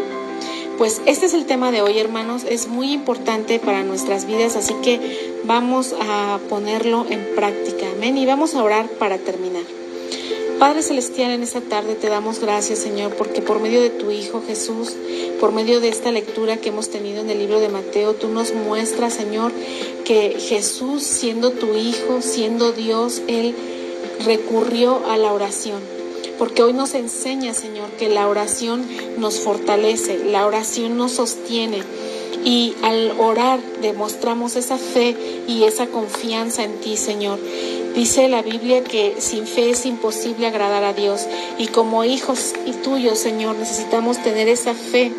Pues 0.79 1.03
este 1.07 1.27
es 1.27 1.35
el 1.35 1.47
tema 1.47 1.73
de 1.73 1.83
hoy, 1.83 1.99
hermanos. 1.99 2.45
Es 2.49 2.69
muy 2.69 2.93
importante 2.93 3.59
para 3.59 3.83
nuestras 3.83 4.27
vidas, 4.27 4.55
así 4.55 4.75
que 4.83 5.35
vamos 5.45 5.95
a 6.01 6.39
ponerlo 6.49 7.07
en 7.11 7.35
práctica. 7.35 7.87
Amén. 7.97 8.17
Y 8.19 8.27
vamos 8.27 8.55
a 8.55 8.62
orar 8.62 8.87
para 8.87 9.19
terminar. 9.19 9.76
Padre 10.59 10.83
Celestial, 10.83 11.33
en 11.33 11.42
esta 11.42 11.61
tarde 11.61 11.97
te 11.97 12.09
damos 12.09 12.40
gracias, 12.40 12.79
Señor, 12.79 13.14
porque 13.14 13.42
por 13.42 13.61
medio 13.61 13.83
de 13.83 13.90
tu 13.90 14.11
Hijo 14.11 14.42
Jesús, 14.47 14.95
por 15.38 15.53
medio 15.53 15.81
de 15.81 15.88
esta 15.88 16.11
lectura 16.11 16.57
que 16.57 16.71
hemos 16.71 16.88
tenido 16.88 17.21
en 17.21 17.29
el 17.29 17.40
libro 17.40 17.61
de 17.61 17.69
Mateo, 17.69 18.14
tú 18.14 18.29
nos 18.29 18.55
muestras, 18.55 19.12
Señor, 19.12 19.53
que 20.07 20.38
Jesús, 20.40 21.03
siendo 21.03 21.51
tu 21.51 21.75
Hijo, 21.75 22.23
siendo 22.23 22.73
Dios, 22.73 23.21
Él 23.29 23.55
recurrió 24.25 25.03
a 25.11 25.19
la 25.19 25.35
oración. 25.35 25.81
Porque 26.38 26.62
hoy 26.62 26.73
nos 26.73 26.95
enseña, 26.95 27.53
Señor, 27.53 27.90
que 27.99 28.09
la 28.09 28.27
oración 28.27 28.83
nos 29.19 29.40
fortalece, 29.40 30.25
la 30.25 30.47
oración 30.47 30.97
nos 30.97 31.12
sostiene. 31.12 31.83
Y 32.45 32.75
al 32.83 33.12
orar 33.19 33.61
demostramos 33.83 34.57
esa 34.57 34.79
fe 34.79 35.16
y 35.49 35.64
esa 35.64 35.88
confianza 35.88 36.64
en 36.64 36.81
ti, 36.81 36.97
Señor. 36.97 37.38
Dice 37.96 38.28
la 38.28 38.42
Biblia 38.42 38.85
que 38.85 39.22
sin 39.22 39.46
fe 39.46 39.70
es 39.70 39.87
imposible 39.87 40.46
agradar 40.46 40.85
a 40.85 40.92
Dios 40.92 41.26
y 41.56 41.68
como 41.68 42.04
hijos 42.04 42.52
y 42.66 42.72
tuyos, 42.72 43.18
Señor, 43.18 43.56
necesitamos 43.56 44.18
tener 44.18 44.48
esa 44.48 44.74
fe 44.74 45.11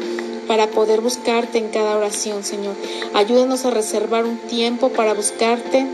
para 0.47 0.67
poder 0.67 1.01
buscarte 1.01 1.57
en 1.57 1.69
cada 1.69 1.97
oración, 1.97 2.43
Señor. 2.43 2.75
Ayúdanos 3.15 3.65
a 3.65 3.71
reservar 3.71 4.25
un 4.25 4.37
tiempo 4.37 4.89
para 4.89 5.15
buscarte, 5.15 5.87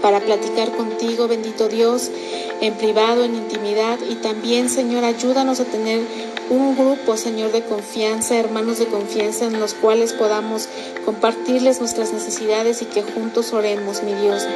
para 0.00 0.20
platicar 0.20 0.72
contigo, 0.72 1.28
bendito 1.28 1.68
Dios, 1.68 2.10
en 2.62 2.72
privado, 2.72 3.24
en 3.24 3.34
intimidad 3.34 3.98
y 4.08 4.14
también, 4.14 4.70
Señor, 4.70 5.04
ayúdanos 5.04 5.60
a 5.60 5.66
tener 5.66 6.00
un 6.48 6.74
grupo, 6.74 7.18
Señor, 7.18 7.52
de 7.52 7.62
confianza, 7.64 8.38
hermanos 8.38 8.78
de 8.78 8.86
confianza 8.86 9.44
en 9.44 9.60
los 9.60 9.74
cuales 9.74 10.14
podamos 10.14 10.70
compartirles 11.04 11.80
nuestras 11.80 12.14
necesidades 12.14 12.80
y 12.80 12.86
que 12.86 13.02
juntos 13.02 13.52
oremos, 13.52 14.02
mi 14.02 14.14
Dios. 14.14 14.46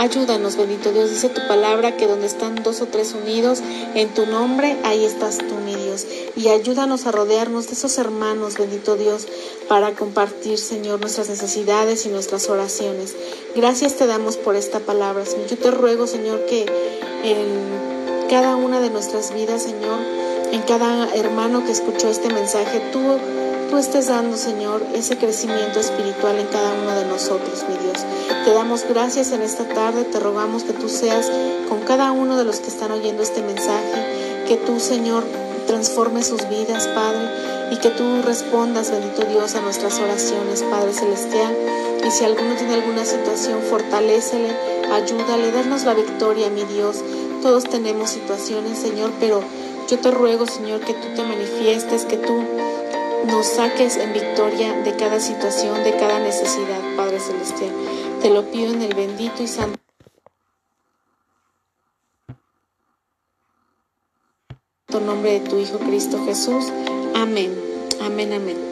Ayúdanos, 0.00 0.56
bendito 0.56 0.92
Dios. 0.92 1.10
Dice 1.10 1.28
tu 1.28 1.46
palabra 1.46 1.94
que 1.98 2.06
donde 2.06 2.26
están 2.26 2.62
dos 2.62 2.80
o 2.80 2.86
tres 2.86 3.12
unidos 3.12 3.60
en 3.94 4.08
tu 4.14 4.24
nombre, 4.24 4.78
ahí 4.82 5.04
estás 5.04 5.36
tú, 5.36 5.56
mi 5.56 5.74
Dios. 5.74 6.06
Y 6.36 6.48
ayúdanos 6.48 7.04
a 7.04 7.12
rodearnos 7.12 7.66
de 7.66 7.74
esos 7.74 7.98
hermanos, 7.98 8.56
bendito 8.56 8.96
Dios, 8.96 9.28
para 9.68 9.92
compartir, 9.92 10.56
Señor, 10.56 11.00
nuestras 11.00 11.28
necesidades 11.28 12.06
y 12.06 12.08
nuestras 12.08 12.48
oraciones. 12.48 13.14
Gracias 13.54 13.96
te 13.96 14.06
damos 14.06 14.38
por 14.38 14.56
esta 14.56 14.80
palabra, 14.80 15.26
Señor. 15.26 15.48
Yo 15.48 15.58
te 15.58 15.70
ruego, 15.70 16.06
Señor, 16.06 16.46
que 16.46 16.64
en 17.22 18.30
cada 18.30 18.56
una 18.56 18.80
de 18.80 18.88
nuestras 18.88 19.34
vidas, 19.34 19.64
Señor, 19.64 19.98
en 20.50 20.62
cada 20.62 21.14
hermano 21.14 21.62
que 21.66 21.72
escuchó 21.72 22.08
este 22.08 22.32
mensaje, 22.32 22.80
tú, 22.90 23.00
tú 23.70 23.78
estés 23.78 24.08
dando, 24.08 24.36
Señor, 24.36 24.84
ese 24.94 25.16
crecimiento 25.16 25.78
espiritual 25.78 26.36
en 26.38 26.48
cada 26.48 26.74
uno 26.74 26.92
de 26.92 27.04
nosotros, 27.04 27.64
mi 27.68 27.76
Dios. 27.76 28.04
Te 28.44 28.52
damos 28.52 28.84
gracias 28.88 29.30
en 29.30 29.42
esta 29.42 29.64
tarde, 29.68 30.02
te 30.02 30.18
rogamos 30.18 30.64
que 30.64 30.72
tú 30.72 30.88
seas 30.88 31.30
con 31.68 31.80
cada 31.82 32.10
uno 32.10 32.36
de 32.36 32.44
los 32.44 32.58
que 32.58 32.66
están 32.66 32.90
oyendo 32.90 33.22
este 33.22 33.42
mensaje, 33.42 34.44
que 34.48 34.56
tú, 34.56 34.80
Señor, 34.80 35.22
transformes 35.68 36.26
sus 36.26 36.48
vidas, 36.48 36.88
Padre, 36.88 37.70
y 37.70 37.76
que 37.76 37.90
tú 37.90 38.22
respondas, 38.22 38.90
bendito 38.90 39.22
Dios, 39.22 39.54
a 39.54 39.60
nuestras 39.60 40.00
oraciones, 40.00 40.64
Padre 40.64 40.92
Celestial. 40.92 41.56
Y 42.04 42.10
si 42.10 42.24
alguno 42.24 42.56
tiene 42.56 42.74
alguna 42.74 43.04
situación, 43.04 43.60
fortalécele, 43.62 44.48
ayúdale, 44.90 45.52
darnos 45.52 45.84
la 45.84 45.94
victoria, 45.94 46.50
mi 46.50 46.64
Dios. 46.64 47.04
Todos 47.40 47.64
tenemos 47.64 48.10
situaciones, 48.10 48.78
Señor, 48.78 49.12
pero 49.20 49.42
yo 49.88 49.98
te 50.00 50.10
ruego, 50.10 50.46
Señor, 50.46 50.80
que 50.80 50.94
tú 50.94 51.06
te 51.14 51.22
manifiestes, 51.22 52.04
que 52.04 52.16
tú 52.16 52.42
nos 53.26 53.46
saques 53.46 53.96
en 53.96 54.12
victoria 54.12 54.72
de 54.82 54.96
cada 54.96 55.20
situación, 55.20 55.82
de 55.84 55.96
cada 55.96 56.18
necesidad, 56.20 56.80
Padre 56.96 57.20
Celestial. 57.20 57.72
Te 58.20 58.30
lo 58.30 58.50
pido 58.50 58.72
en 58.72 58.82
el 58.82 58.94
bendito 58.94 59.42
y 59.42 59.48
santo 59.48 59.80
nombre 64.98 65.40
de 65.40 65.48
tu 65.48 65.58
Hijo 65.58 65.78
Cristo 65.78 66.24
Jesús. 66.24 66.66
Amén. 67.14 67.52
Amén, 68.00 68.32
amén. 68.32 68.69